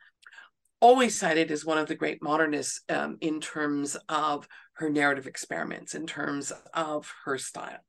always 0.79 1.17
cited 1.17 1.49
as 1.49 1.65
one 1.65 1.79
of 1.79 1.87
the 1.87 1.95
great 1.95 2.21
modernists 2.21 2.81
um, 2.89 3.17
in 3.21 3.39
terms 3.39 3.97
of 4.09 4.47
her 4.77 4.89
narrative 4.89 5.27
experiments, 5.27 5.95
in 5.95 6.07
terms 6.07 6.51
of 6.73 7.11
her 7.25 7.37
style. 7.37 7.79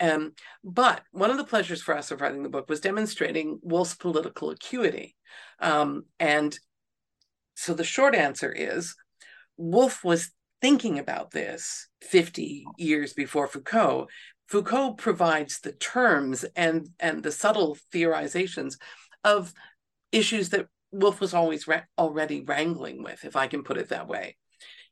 Um, 0.00 0.32
but 0.64 1.02
one 1.12 1.30
of 1.30 1.36
the 1.36 1.44
pleasures 1.44 1.82
for 1.82 1.96
us 1.96 2.10
of 2.10 2.20
writing 2.20 2.42
the 2.42 2.48
book 2.48 2.68
was 2.68 2.80
demonstrating 2.80 3.60
Woolf's 3.62 3.94
political 3.94 4.50
acuity. 4.50 5.14
Um, 5.60 6.04
and 6.18 6.58
so 7.54 7.74
the 7.74 7.84
short 7.84 8.14
answer 8.14 8.50
is 8.50 8.94
Woolf 9.56 10.02
was 10.02 10.30
thinking 10.60 10.98
about 10.98 11.32
this 11.32 11.88
50 12.02 12.64
years 12.78 13.12
before 13.12 13.46
Foucault, 13.46 14.08
Foucault 14.48 14.94
provides 14.94 15.60
the 15.60 15.72
terms 15.72 16.44
and, 16.56 16.88
and 17.00 17.22
the 17.22 17.32
subtle 17.32 17.76
theorizations 17.92 18.78
of 19.24 19.52
issues 20.10 20.50
that 20.50 20.66
Woolf 20.90 21.20
was 21.20 21.32
always 21.32 21.66
ra- 21.66 21.82
already 21.96 22.42
wrangling 22.42 23.02
with, 23.02 23.24
if 23.24 23.34
I 23.34 23.46
can 23.46 23.62
put 23.62 23.78
it 23.78 23.88
that 23.88 24.08
way. 24.08 24.36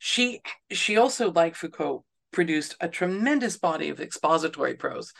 She 0.03 0.41
she 0.73 0.97
also, 0.97 1.31
like 1.31 1.55
Foucault, 1.55 2.05
produced 2.33 2.75
a 2.81 2.89
tremendous 2.89 3.59
body 3.59 3.91
of 3.91 4.01
expository 4.01 4.75
prose, 4.75 5.13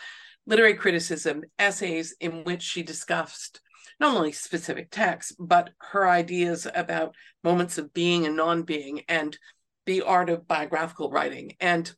literary 0.47 0.75
criticism, 0.75 1.45
essays 1.59 2.17
in 2.19 2.45
which 2.45 2.63
she 2.63 2.83
discussed 2.83 3.61
not 4.01 4.17
only 4.17 4.33
specific 4.33 4.91
texts, 4.91 5.37
but 5.39 5.71
her 5.93 6.09
ideas 6.09 6.67
about 6.75 7.15
moments 7.45 7.77
of 7.77 7.93
being 7.93 8.25
and 8.25 8.37
non-being 8.37 9.03
and 9.07 9.37
the 9.85 10.01
art 10.01 10.31
of 10.31 10.49
biographical 10.49 11.11
writing, 11.11 11.57
and 11.61 11.93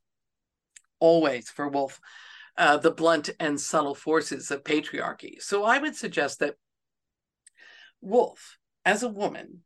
always 0.99 1.49
for 1.49 1.69
Woolf, 1.69 2.01
uh, 2.57 2.79
the 2.79 2.91
blunt 2.91 3.31
and 3.39 3.61
subtle 3.61 3.95
forces 3.95 4.51
of 4.51 4.65
patriarchy. 4.65 5.41
So 5.41 5.63
I 5.63 5.79
would 5.79 5.95
suggest 5.95 6.41
that 6.41 6.57
Woolf, 8.01 8.59
as 8.85 9.05
a 9.05 9.09
woman, 9.09 9.63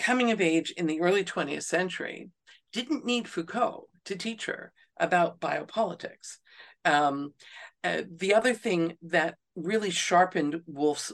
coming 0.00 0.32
of 0.32 0.40
age 0.40 0.72
in 0.72 0.86
the 0.86 1.00
early 1.00 1.24
20th 1.24 1.62
century, 1.62 2.30
didn't 2.72 3.04
need 3.04 3.28
Foucault 3.28 3.88
to 4.04 4.16
teach 4.16 4.46
her 4.46 4.72
about 4.98 5.40
biopolitics. 5.40 6.38
Um, 6.84 7.34
uh, 7.82 8.02
the 8.10 8.34
other 8.34 8.54
thing 8.54 8.96
that 9.02 9.36
really 9.56 9.90
sharpened 9.90 10.62
Woolf's 10.66 11.12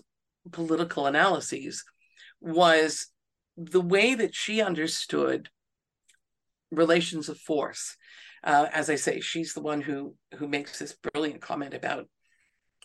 political 0.53 1.07
analyses 1.07 1.85
was 2.41 3.09
the 3.57 3.81
way 3.81 4.15
that 4.15 4.35
she 4.35 4.61
understood 4.61 5.49
relations 6.71 7.29
of 7.29 7.39
force. 7.39 7.97
Uh, 8.45 8.67
as 8.73 8.91
I 8.91 8.97
say, 8.97 9.21
she's 9.21 9.55
the 9.55 9.63
one 9.63 9.81
who 9.81 10.15
who 10.35 10.47
makes 10.47 10.79
this 10.79 10.97
brilliant 11.13 11.41
comment 11.41 11.75
about 11.75 12.09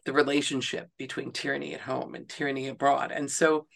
the 0.06 0.14
relationship 0.14 0.90
between 0.98 1.32
tyranny 1.32 1.74
at 1.74 1.82
home 1.82 2.16
and 2.16 2.28
tyranny 2.28 2.68
abroad. 2.68 3.12
And 3.12 3.30
so 3.30 3.68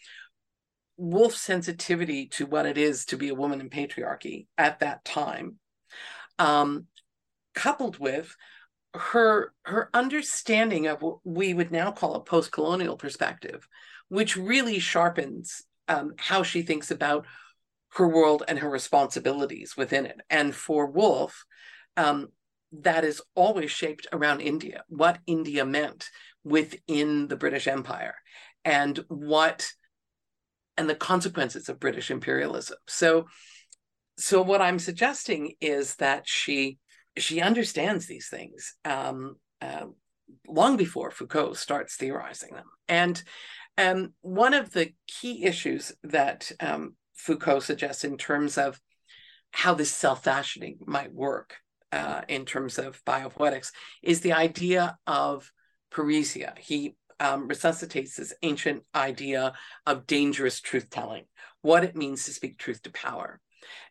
Woolf's 0.96 1.40
sensitivity 1.40 2.26
to 2.28 2.46
what 2.46 2.66
it 2.66 2.78
is 2.78 3.04
to 3.06 3.16
be 3.16 3.28
a 3.28 3.34
woman 3.34 3.60
in 3.60 3.70
patriarchy 3.70 4.46
at 4.56 4.80
that 4.80 5.04
time, 5.04 5.56
um, 6.38 6.86
coupled 7.54 7.98
with 7.98 8.34
her 8.94 9.52
her 9.64 9.90
understanding 9.92 10.86
of 10.86 11.02
what 11.02 11.18
we 11.24 11.52
would 11.52 11.70
now 11.70 11.92
call 11.92 12.14
a 12.14 12.24
post-colonial 12.24 12.96
perspective, 12.96 13.68
which 14.08 14.36
really 14.36 14.78
sharpens 14.78 15.62
um, 15.88 16.14
how 16.16 16.42
she 16.42 16.62
thinks 16.62 16.90
about 16.90 17.26
her 17.90 18.08
world 18.08 18.42
and 18.48 18.58
her 18.58 18.70
responsibilities 18.70 19.76
within 19.76 20.06
it. 20.06 20.20
And 20.30 20.54
for 20.54 20.86
Woolf, 20.86 21.44
um, 21.96 22.28
that 22.72 23.04
is 23.04 23.22
always 23.34 23.70
shaped 23.70 24.06
around 24.12 24.40
India, 24.40 24.84
what 24.88 25.18
India 25.26 25.64
meant 25.64 26.10
within 26.44 27.28
the 27.28 27.36
British 27.36 27.66
Empire 27.66 28.14
and 28.64 28.98
what 29.08 29.68
and 30.76 30.88
the 30.88 30.94
consequences 30.94 31.68
of 31.68 31.80
British 31.80 32.10
imperialism. 32.10 32.78
So 32.86 33.26
so 34.18 34.40
what 34.42 34.62
I'm 34.62 34.78
suggesting 34.78 35.54
is 35.60 35.96
that 35.96 36.26
she 36.26 36.78
she 37.18 37.40
understands 37.40 38.06
these 38.06 38.28
things 38.28 38.74
um, 38.84 39.36
uh, 39.60 39.86
long 40.46 40.76
before 40.76 41.10
Foucault 41.10 41.54
starts 41.54 41.96
theorizing 41.96 42.54
them. 42.54 42.66
And 42.88 43.22
um, 43.78 44.14
one 44.20 44.54
of 44.54 44.72
the 44.72 44.92
key 45.06 45.44
issues 45.44 45.92
that 46.02 46.50
um, 46.60 46.96
Foucault 47.14 47.60
suggests 47.60 48.04
in 48.04 48.16
terms 48.16 48.58
of 48.58 48.80
how 49.50 49.74
this 49.74 49.90
self 49.90 50.24
fashioning 50.24 50.78
might 50.86 51.12
work 51.12 51.56
uh, 51.92 52.22
in 52.28 52.44
terms 52.44 52.78
of 52.78 53.04
biopoetics 53.04 53.70
is 54.02 54.20
the 54.20 54.32
idea 54.32 54.98
of 55.06 55.50
parrhesia. 55.92 56.56
He 56.58 56.96
um, 57.20 57.48
resuscitates 57.48 58.16
this 58.16 58.34
ancient 58.42 58.82
idea 58.94 59.54
of 59.86 60.06
dangerous 60.06 60.60
truth 60.60 60.90
telling, 60.90 61.24
what 61.62 61.84
it 61.84 61.96
means 61.96 62.24
to 62.24 62.32
speak 62.32 62.58
truth 62.58 62.82
to 62.82 62.90
power. 62.90 63.40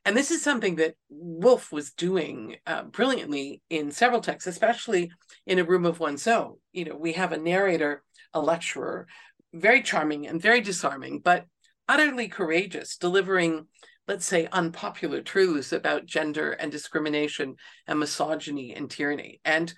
And 0.05 0.15
this 0.15 0.31
is 0.31 0.41
something 0.41 0.75
that 0.75 0.95
Woolf 1.09 1.71
was 1.71 1.91
doing 1.91 2.55
uh, 2.65 2.83
brilliantly 2.83 3.61
in 3.69 3.91
several 3.91 4.21
texts, 4.21 4.47
especially 4.47 5.11
in 5.45 5.59
A 5.59 5.63
Room 5.63 5.85
of 5.85 5.99
One's 5.99 6.27
Own. 6.27 6.55
You 6.71 6.85
know, 6.85 6.95
we 6.95 7.13
have 7.13 7.31
a 7.31 7.37
narrator, 7.37 8.03
a 8.33 8.39
lecturer, 8.39 9.07
very 9.53 9.81
charming 9.81 10.27
and 10.27 10.41
very 10.41 10.61
disarming, 10.61 11.19
but 11.19 11.45
utterly 11.87 12.27
courageous, 12.27 12.97
delivering, 12.97 13.67
let's 14.07 14.25
say, 14.25 14.47
unpopular 14.51 15.21
truths 15.21 15.71
about 15.71 16.05
gender 16.05 16.51
and 16.51 16.71
discrimination 16.71 17.55
and 17.87 17.99
misogyny 17.99 18.73
and 18.73 18.89
tyranny. 18.89 19.39
And 19.43 19.73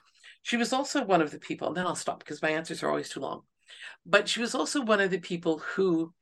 she 0.48 0.56
was 0.56 0.72
also 0.72 1.04
one 1.04 1.22
of 1.22 1.32
the 1.32 1.40
people, 1.40 1.68
and 1.68 1.76
then 1.76 1.86
I'll 1.86 1.94
stop 1.94 2.20
because 2.20 2.42
my 2.42 2.52
answers 2.52 2.82
are 2.82 2.88
always 2.88 3.10
too 3.10 3.20
long. 3.20 3.42
But 4.06 4.30
she 4.30 4.40
was 4.40 4.56
also 4.56 4.82
one 4.82 5.02
of 5.02 5.12
the 5.12 5.20
people 5.20 5.58
who, 5.58 6.14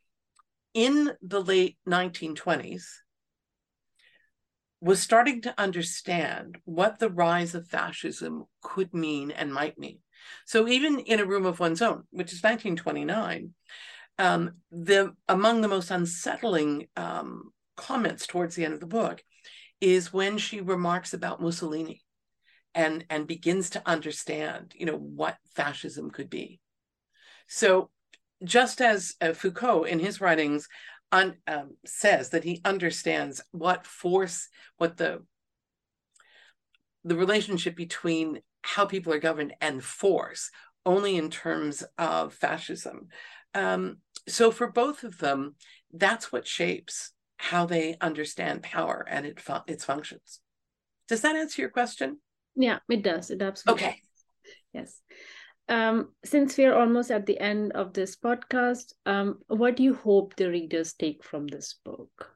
in 0.73 1.11
the 1.21 1.43
late 1.43 1.77
1920s, 1.87 2.85
was 4.81 4.99
starting 4.99 5.43
to 5.43 5.53
understand 5.59 6.57
what 6.65 6.97
the 6.97 7.11
rise 7.11 7.53
of 7.53 7.67
fascism 7.67 8.45
could 8.63 8.95
mean 8.95 9.29
and 9.29 9.53
might 9.53 9.77
mean. 9.77 9.99
So 10.47 10.67
even 10.67 11.01
in 11.01 11.19
a 11.19 11.25
room 11.25 11.45
of 11.45 11.59
one's 11.59 11.83
own, 11.83 12.05
which 12.09 12.33
is 12.33 12.41
1929, 12.41 13.53
um, 14.17 14.53
the 14.71 15.13
among 15.29 15.61
the 15.61 15.67
most 15.67 15.91
unsettling 15.91 16.87
um, 16.97 17.51
comments 17.77 18.25
towards 18.25 18.55
the 18.55 18.65
end 18.65 18.73
of 18.73 18.79
the 18.79 18.87
book 18.87 19.23
is 19.79 20.11
when 20.11 20.39
she 20.39 20.61
remarks 20.61 21.13
about 21.13 21.43
Mussolini 21.43 22.01
and 22.75 23.05
and 23.09 23.25
begins 23.25 23.71
to 23.71 23.81
understand, 23.85 24.73
you 24.77 24.85
know, 24.85 24.97
what 24.97 25.37
fascism 25.55 26.11
could 26.11 26.29
be. 26.29 26.59
So 27.47 27.89
just 28.43 28.81
as 28.81 29.15
uh, 29.21 29.33
Foucault 29.33 29.85
in 29.85 29.99
his 29.99 30.21
writings 30.21 30.67
un, 31.11 31.35
um, 31.47 31.77
says 31.85 32.29
that 32.29 32.43
he 32.43 32.61
understands 32.65 33.41
what 33.51 33.87
force, 33.87 34.49
what 34.77 34.97
the 34.97 35.23
the 37.03 37.15
relationship 37.15 37.75
between 37.75 38.41
how 38.63 38.85
people 38.85 39.13
are 39.13 39.19
governed 39.19 39.53
and 39.61 39.83
force, 39.83 40.49
only 40.85 41.17
in 41.17 41.29
terms 41.29 41.83
of 41.99 42.33
fascism. 42.33 43.07
Um, 43.53 43.97
so 44.27 44.49
for 44.49 44.71
both 44.71 45.03
of 45.03 45.19
them, 45.19 45.55
that's 45.93 46.31
what 46.31 46.47
shapes 46.47 47.11
how 47.37 47.67
they 47.67 47.95
understand 48.01 48.63
power 48.63 49.05
and 49.07 49.25
it 49.25 49.39
fu- 49.39 49.53
its 49.67 49.85
functions. 49.85 50.39
Does 51.07 51.21
that 51.21 51.35
answer 51.35 51.61
your 51.61 51.69
question? 51.69 52.17
Yeah, 52.55 52.79
it 52.89 53.03
does. 53.03 53.31
It 53.31 53.41
absolutely. 53.41 53.85
Okay. 53.85 54.01
Yes. 54.73 55.01
Um, 55.67 56.09
since 56.23 56.57
we're 56.57 56.75
almost 56.75 57.09
at 57.11 57.25
the 57.25 57.39
end 57.39 57.71
of 57.73 57.93
this 57.93 58.15
podcast, 58.15 58.93
um, 59.05 59.39
what 59.47 59.75
do 59.75 59.83
you 59.83 59.95
hope 59.95 60.35
the 60.35 60.49
readers 60.49 60.93
take 60.93 61.23
from 61.23 61.47
this 61.47 61.75
book? 61.83 62.31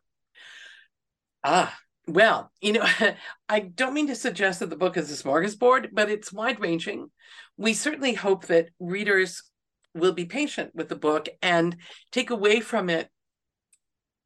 Ah, 1.43 1.77
well, 2.07 2.51
you 2.59 2.73
know, 2.73 2.85
I 3.49 3.59
don't 3.59 3.93
mean 3.93 4.07
to 4.07 4.15
suggest 4.15 4.59
that 4.59 4.69
the 4.69 4.75
book 4.75 4.97
is 4.97 5.11
a 5.11 5.23
smorgasbord, 5.23 5.89
but 5.93 6.09
it's 6.09 6.33
wide 6.33 6.59
ranging. 6.59 7.11
We 7.55 7.73
certainly 7.73 8.13
hope 8.13 8.47
that 8.47 8.69
readers 8.79 9.43
will 9.93 10.13
be 10.13 10.25
patient 10.25 10.71
with 10.73 10.89
the 10.89 10.95
book 10.95 11.29
and 11.41 11.77
take 12.11 12.29
away 12.29 12.61
from 12.61 12.89
it 12.89 13.09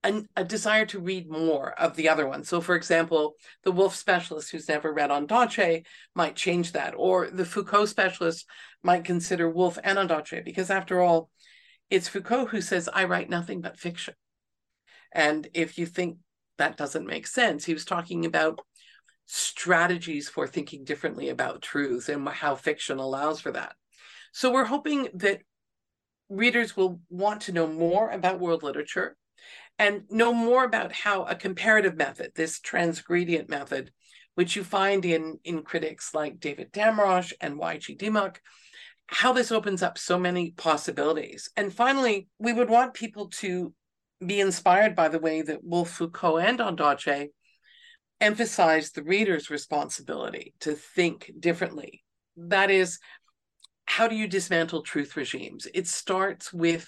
an, 0.03 0.27
a 0.35 0.43
desire 0.43 0.85
to 0.87 0.99
read 0.99 1.29
more 1.29 1.71
of 1.79 1.95
the 1.95 2.09
other 2.09 2.27
one. 2.27 2.43
So, 2.43 2.61
for 2.61 2.75
example, 2.75 3.35
the 3.63 3.71
Woolf 3.71 3.95
specialist 3.95 4.51
who's 4.51 4.67
never 4.67 4.93
read 4.93 5.09
Ondaatje 5.09 5.85
might 6.13 6.35
change 6.35 6.73
that, 6.73 6.93
or 6.97 7.29
the 7.29 7.45
Foucault 7.45 7.85
specialist 7.87 8.45
might 8.83 9.05
consider 9.05 9.49
Woolf 9.49 9.79
and 9.83 9.97
Ondaatje, 9.97 10.43
because 10.43 10.69
after 10.69 11.01
all, 11.01 11.29
it's 11.89 12.07
Foucault 12.07 12.47
who 12.47 12.61
says, 12.61 12.89
I 12.91 13.05
write 13.05 13.29
nothing 13.29 13.61
but 13.61 13.79
fiction. 13.79 14.15
And 15.11 15.47
if 15.53 15.77
you 15.77 15.85
think 15.85 16.17
that 16.57 16.77
doesn't 16.77 17.07
make 17.07 17.27
sense, 17.27 17.65
he 17.65 17.73
was 17.73 17.85
talking 17.85 18.25
about 18.25 18.59
strategies 19.25 20.27
for 20.27 20.47
thinking 20.47 20.83
differently 20.83 21.29
about 21.29 21.61
truth 21.61 22.09
and 22.09 22.27
how 22.27 22.55
fiction 22.55 22.97
allows 22.97 23.39
for 23.39 23.51
that. 23.51 23.75
So, 24.33 24.51
we're 24.51 24.65
hoping 24.65 25.07
that 25.13 25.41
readers 26.29 26.75
will 26.75 26.99
want 27.09 27.41
to 27.41 27.51
know 27.51 27.67
more 27.67 28.09
about 28.09 28.39
world 28.39 28.63
literature 28.63 29.15
and 29.79 30.03
know 30.09 30.33
more 30.33 30.63
about 30.63 30.93
how 30.93 31.23
a 31.23 31.35
comparative 31.35 31.97
method, 31.97 32.31
this 32.35 32.59
transgredient 32.59 33.49
method, 33.49 33.91
which 34.35 34.55
you 34.55 34.63
find 34.63 35.05
in, 35.05 35.39
in 35.43 35.63
critics 35.63 36.13
like 36.13 36.39
David 36.39 36.71
Damrosch 36.71 37.33
and 37.41 37.57
Wai 37.57 37.77
Chee 37.77 37.95
Dimock, 37.95 38.37
how 39.07 39.33
this 39.33 39.51
opens 39.51 39.83
up 39.83 39.97
so 39.97 40.17
many 40.17 40.51
possibilities. 40.51 41.49
And 41.55 41.73
finally, 41.73 42.27
we 42.39 42.53
would 42.53 42.69
want 42.69 42.93
people 42.93 43.29
to 43.29 43.73
be 44.25 44.39
inspired 44.39 44.95
by 44.95 45.09
the 45.09 45.19
way 45.19 45.41
that 45.41 45.63
Woolf 45.63 45.89
Foucault 45.89 46.37
and 46.37 46.59
Ondaatje 46.59 47.29
emphasize 48.21 48.91
the 48.91 49.03
reader's 49.03 49.49
responsibility 49.49 50.53
to 50.61 50.73
think 50.73 51.31
differently. 51.39 52.03
That 52.37 52.71
is, 52.71 52.99
how 53.85 54.07
do 54.07 54.15
you 54.15 54.27
dismantle 54.27 54.83
truth 54.83 55.17
regimes? 55.17 55.67
It 55.73 55.87
starts 55.87 56.53
with 56.53 56.87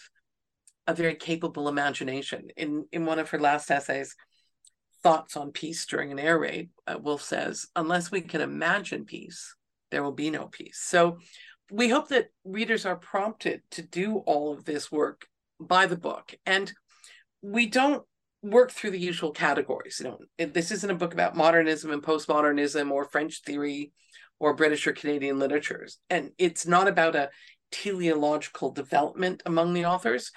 a 0.88 0.94
very 0.94 1.16
capable 1.16 1.68
imagination. 1.68 2.50
In 2.58 2.86
in 2.92 3.06
one 3.06 3.20
of 3.20 3.30
her 3.30 3.40
last 3.40 3.72
essays, 3.72 4.16
Thoughts 5.04 5.38
on 5.38 5.52
Peace 5.52 5.86
During 5.86 6.12
an 6.12 6.20
Air 6.20 6.40
Raid, 6.40 6.70
uh, 6.88 6.98
Woolf 7.00 7.22
says, 7.22 7.68
unless 7.76 8.10
we 8.10 8.22
can 8.22 8.42
imagine 8.42 9.06
peace, 9.06 9.56
there 9.92 10.02
will 10.02 10.12
be 10.12 10.32
no 10.32 10.48
peace. 10.48 10.80
So 10.84 11.20
we 11.72 11.90
hope 11.90 12.10
that 12.10 12.30
readers 12.44 12.86
are 12.86 12.96
prompted 12.96 13.62
to 13.72 13.82
do 13.82 14.18
all 14.18 14.52
of 14.52 14.66
this 14.66 14.92
work 14.92 15.28
by 15.60 15.86
the 15.86 15.96
book. 15.96 16.34
And 16.46 16.74
we 17.42 17.68
don't 17.68 18.04
work 18.42 18.72
through 18.72 18.92
the 18.92 19.00
usual 19.00 19.32
categories. 19.32 20.02
You 20.04 20.18
know, 20.40 20.48
this 20.48 20.72
isn't 20.72 20.90
a 20.90 20.96
book 20.96 21.14
about 21.14 21.36
modernism 21.36 21.92
and 21.92 22.02
postmodernism 22.02 22.92
or 22.92 23.06
French 23.06 23.42
theory 23.44 23.92
or 24.40 24.56
British 24.56 24.86
or 24.88 24.94
Canadian 24.94 25.40
literatures. 25.40 26.00
And 26.10 26.32
it's 26.38 26.66
not 26.66 26.88
about 26.88 27.16
a 27.16 27.30
teleological 27.72 28.72
development 28.72 29.44
among 29.46 29.74
the 29.74 29.86
authors 29.86 30.32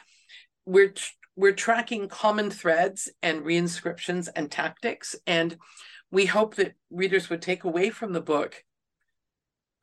we're 0.69 0.95
we're 1.35 1.53
tracking 1.53 2.09
common 2.09 2.51
threads 2.51 3.09
and 3.23 3.43
reinscriptions 3.45 4.29
and 4.35 4.51
tactics 4.51 5.17
and 5.27 5.57
we 6.11 6.27
hope 6.27 6.57
that 6.57 6.75
readers 6.91 7.31
would 7.31 7.43
take 7.43 7.65
away 7.65 7.91
from 7.91 8.13
the 8.13 8.21
book 8.21 8.65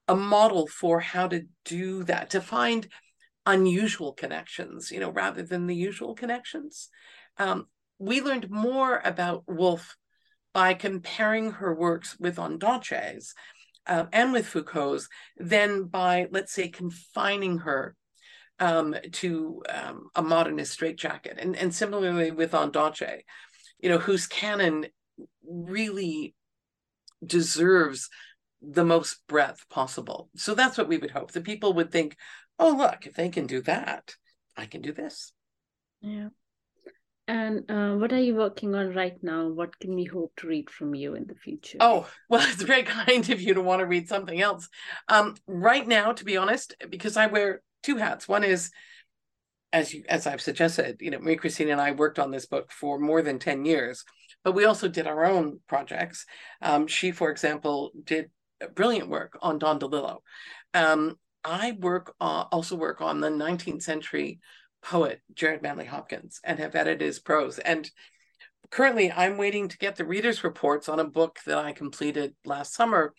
a 0.08 0.16
model 0.16 0.68
for 0.68 1.00
how 1.00 1.28
to 1.28 1.46
do 1.64 2.04
that 2.04 2.30
to 2.30 2.40
find 2.40 2.88
unusual 3.46 4.14
connections 4.14 4.92
you 4.92 5.00
know 5.00 5.10
rather 5.10 5.44
than 5.44 5.68
the 5.68 5.76
usual 5.76 6.14
connections. 6.14 6.90
Um, 7.38 7.68
we 7.98 8.22
learned 8.22 8.50
more 8.50 9.02
about 9.04 9.44
Woolf 9.48 9.96
by 10.54 10.74
comparing 10.74 11.52
her 11.52 11.74
works 11.74 12.18
with 12.20 12.38
Ondaatje's 12.38 13.34
uh, 13.88 14.06
and 14.12 14.34
with 14.34 14.48
Foucault's 14.48 15.10
than 15.38 15.86
by, 15.86 16.28
let's 16.32 16.54
say, 16.54 16.68
confining 16.68 17.60
her 17.60 17.96
um, 18.60 18.96
to 19.14 19.64
um, 19.70 20.10
a 20.16 20.22
modernist 20.22 20.74
straitjacket. 20.74 21.38
And, 21.40 21.56
and 21.56 21.74
similarly 21.74 22.32
with 22.32 22.52
Ondaatje, 22.52 23.22
you 23.80 23.90
know, 23.90 23.98
whose 23.98 24.28
canon 24.28 24.88
really 25.48 26.36
deserves 27.26 28.10
the 28.62 28.86
most 28.86 29.22
breadth 29.28 29.68
possible. 29.70 30.30
So 30.36 30.56
that's 30.56 30.78
what 30.78 30.88
we 30.88 30.98
would 30.98 31.12
hope. 31.12 31.32
The 31.32 31.42
people 31.42 31.74
would 31.74 31.92
think, 31.92 32.16
oh, 32.58 32.72
look, 32.72 33.06
if 33.06 33.14
they 33.14 33.30
can 33.30 33.48
do 33.48 33.62
that, 33.64 34.16
I 34.58 34.66
can 34.66 34.82
do 34.82 34.92
this. 34.92 35.34
Yeah. 36.02 36.30
And 37.28 37.70
uh, 37.70 37.96
what 37.96 38.14
are 38.14 38.20
you 38.20 38.36
working 38.36 38.76
on 38.76 38.94
right 38.94 39.18
now? 39.24 39.48
What 39.48 39.80
can 39.80 39.96
we 39.96 40.04
hope 40.04 40.34
to 40.38 40.48
read 40.48 40.70
from 40.70 40.94
you 40.94 41.16
in 41.16 41.26
the 41.26 41.34
future? 41.34 41.80
Oh, 41.80 42.08
well, 42.30 42.48
it's 42.48 42.62
very 42.62 42.84
kind 42.84 43.30
of 43.30 43.42
you 43.42 43.56
to 43.56 43.62
want 43.62 43.80
to 43.80 43.86
read 43.86 44.08
something 44.08 44.40
else. 44.40 44.70
Um, 45.08 45.36
right 45.48 45.88
now, 45.88 46.12
to 46.12 46.24
be 46.24 46.38
honest, 46.38 46.76
because 46.90 47.18
I 47.18 47.28
wear 47.28 47.62
two 47.86 47.98
hats. 47.98 48.28
One 48.28 48.44
is, 48.44 48.72
as 49.72 49.94
you 49.94 50.04
as 50.10 50.26
I've 50.26 50.42
suggested, 50.42 50.98
you 51.00 51.12
know, 51.12 51.20
Marie 51.20 51.36
Christine 51.36 51.70
and 51.70 51.82
I 51.82 51.92
worked 51.92 52.20
on 52.20 52.32
this 52.32 52.46
book 52.46 52.72
for 52.72 53.00
more 53.00 53.22
than 53.22 53.40
10 53.40 53.66
years, 53.66 54.04
but 54.44 54.54
we 54.54 54.66
also 54.66 54.88
did 54.88 55.08
our 55.08 55.26
own 55.26 55.60
projects. 55.68 56.26
Um, 56.62 56.88
she, 56.88 57.12
for 57.12 57.30
example, 57.30 57.92
did 58.04 58.32
brilliant 58.74 59.10
work 59.10 59.38
on 59.42 59.60
Don 59.60 59.80
DeLillo. 59.80 60.20
Um, 60.74 61.18
I 61.44 61.74
work 61.80 62.16
uh, 62.20 62.46
also 62.52 62.76
work 62.76 63.02
on 63.02 63.20
the 63.20 63.30
19th 63.30 63.84
century 63.84 64.40
poet 64.82 65.22
Gerard 65.34 65.62
Manley 65.62 65.86
Hopkins 65.86 66.40
and 66.44 66.60
have 66.60 66.76
edited 66.76 67.02
his 67.02 67.20
prose. 67.20 67.60
And 67.60 67.90
currently, 68.72 69.12
I'm 69.12 69.38
waiting 69.38 69.68
to 69.68 69.78
get 69.78 69.96
the 69.96 70.06
readers' 70.06 70.44
reports 70.44 70.90
on 70.90 71.00
a 71.00 71.06
book 71.06 71.40
that 71.46 71.58
I 71.58 71.74
completed 71.74 72.34
last 72.46 72.74
summer. 72.74 73.14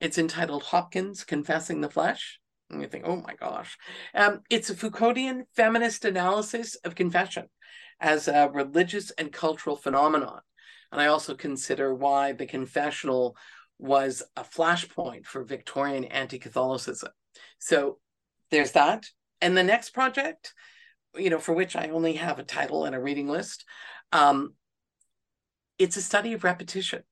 It's 0.00 0.18
entitled 0.18 0.64
Hopkins 0.64 1.24
Confessing 1.24 1.80
the 1.80 1.88
Flesh. 1.88 2.40
And 2.70 2.80
you 2.82 2.88
think, 2.88 3.04
oh 3.06 3.16
my 3.16 3.34
gosh. 3.34 3.78
Um, 4.14 4.40
it's 4.50 4.70
a 4.70 4.74
Foucauldian 4.74 5.44
feminist 5.54 6.04
analysis 6.04 6.74
of 6.76 6.94
confession 6.94 7.46
as 8.00 8.28
a 8.28 8.50
religious 8.52 9.10
and 9.12 9.32
cultural 9.32 9.76
phenomenon. 9.76 10.40
And 10.92 11.00
I 11.00 11.06
also 11.06 11.34
consider 11.34 11.94
why 11.94 12.32
the 12.32 12.46
confessional 12.46 13.36
was 13.78 14.22
a 14.36 14.42
flashpoint 14.42 15.26
for 15.26 15.44
Victorian 15.44 16.04
anti 16.04 16.38
Catholicism. 16.38 17.10
So 17.58 17.98
there's 18.50 18.72
that. 18.72 19.06
And 19.40 19.56
the 19.56 19.62
next 19.62 19.90
project, 19.90 20.54
you 21.14 21.30
know, 21.30 21.38
for 21.38 21.54
which 21.54 21.76
I 21.76 21.88
only 21.88 22.14
have 22.14 22.38
a 22.38 22.44
title 22.44 22.84
and 22.84 22.94
a 22.94 23.00
reading 23.00 23.28
list, 23.28 23.64
um, 24.12 24.54
it's 25.78 25.96
a 25.96 26.02
study 26.02 26.32
of 26.32 26.44
repetition. 26.44 27.02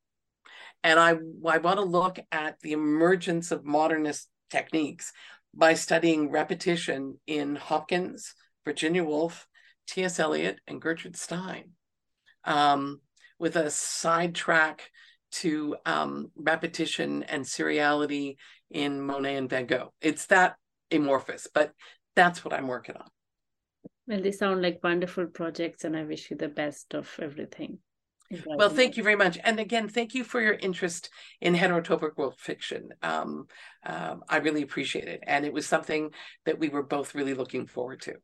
And 0.82 0.98
I, 0.98 1.10
I 1.48 1.58
want 1.58 1.78
to 1.78 1.84
look 1.84 2.18
at 2.30 2.60
the 2.60 2.72
emergence 2.72 3.50
of 3.50 3.64
modernist 3.64 4.28
techniques 4.50 5.12
by 5.56 5.74
studying 5.74 6.30
repetition 6.30 7.18
in 7.26 7.56
Hopkins, 7.56 8.34
Virginia 8.64 9.04
Woolf, 9.04 9.46
T.S. 9.86 10.18
Eliot, 10.18 10.58
and 10.66 10.80
Gertrude 10.80 11.16
Stein, 11.16 11.70
um, 12.44 13.00
with 13.38 13.56
a 13.56 13.70
sidetrack 13.70 14.90
to 15.32 15.76
um, 15.84 16.30
repetition 16.36 17.22
and 17.24 17.44
seriality 17.44 18.36
in 18.70 19.00
Monet 19.00 19.36
and 19.36 19.50
Van 19.50 19.66
Gogh. 19.66 19.92
It's 20.00 20.26
that 20.26 20.56
amorphous, 20.92 21.48
but 21.52 21.72
that's 22.14 22.44
what 22.44 22.54
I'm 22.54 22.68
working 22.68 22.96
on. 22.96 23.08
Well, 24.06 24.20
they 24.20 24.32
sound 24.32 24.62
like 24.62 24.84
wonderful 24.84 25.26
projects, 25.26 25.84
and 25.84 25.96
I 25.96 26.04
wish 26.04 26.30
you 26.30 26.36
the 26.36 26.48
best 26.48 26.94
of 26.94 27.10
everything. 27.20 27.78
Well, 28.46 28.70
thank 28.70 28.96
you 28.96 29.02
very 29.02 29.16
much. 29.16 29.38
And 29.42 29.58
again, 29.60 29.88
thank 29.88 30.14
you 30.14 30.24
for 30.24 30.40
your 30.40 30.54
interest 30.54 31.10
in 31.40 31.54
heterotopic 31.54 32.16
world 32.16 32.36
fiction. 32.38 32.90
Um, 33.02 33.46
um, 33.84 34.22
I 34.28 34.38
really 34.38 34.62
appreciate 34.62 35.08
it. 35.08 35.20
And 35.26 35.44
it 35.44 35.52
was 35.52 35.66
something 35.66 36.10
that 36.44 36.58
we 36.58 36.68
were 36.68 36.82
both 36.82 37.14
really 37.14 37.34
looking 37.34 37.66
forward 37.66 38.00
to. 38.02 38.14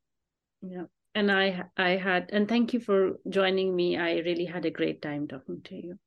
Yeah. 0.63 0.85
And 1.15 1.31
I 1.31 1.65
I 1.77 1.91
had 1.91 2.31
and 2.33 2.49
thank 2.49 2.73
you 2.73 2.81
for 2.81 3.19
joining 3.29 3.75
me. 3.75 3.97
I 3.97 4.19
really 4.19 4.45
had 4.45 4.65
a 4.65 4.71
great 4.71 5.03
time 5.03 5.27
talking 5.27 5.61
to 5.65 5.75
you. 5.75 5.99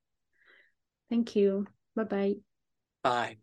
Thank 1.09 1.35
you. 1.35 1.67
Bye-bye. 1.95 2.35
Bye. 3.03 3.42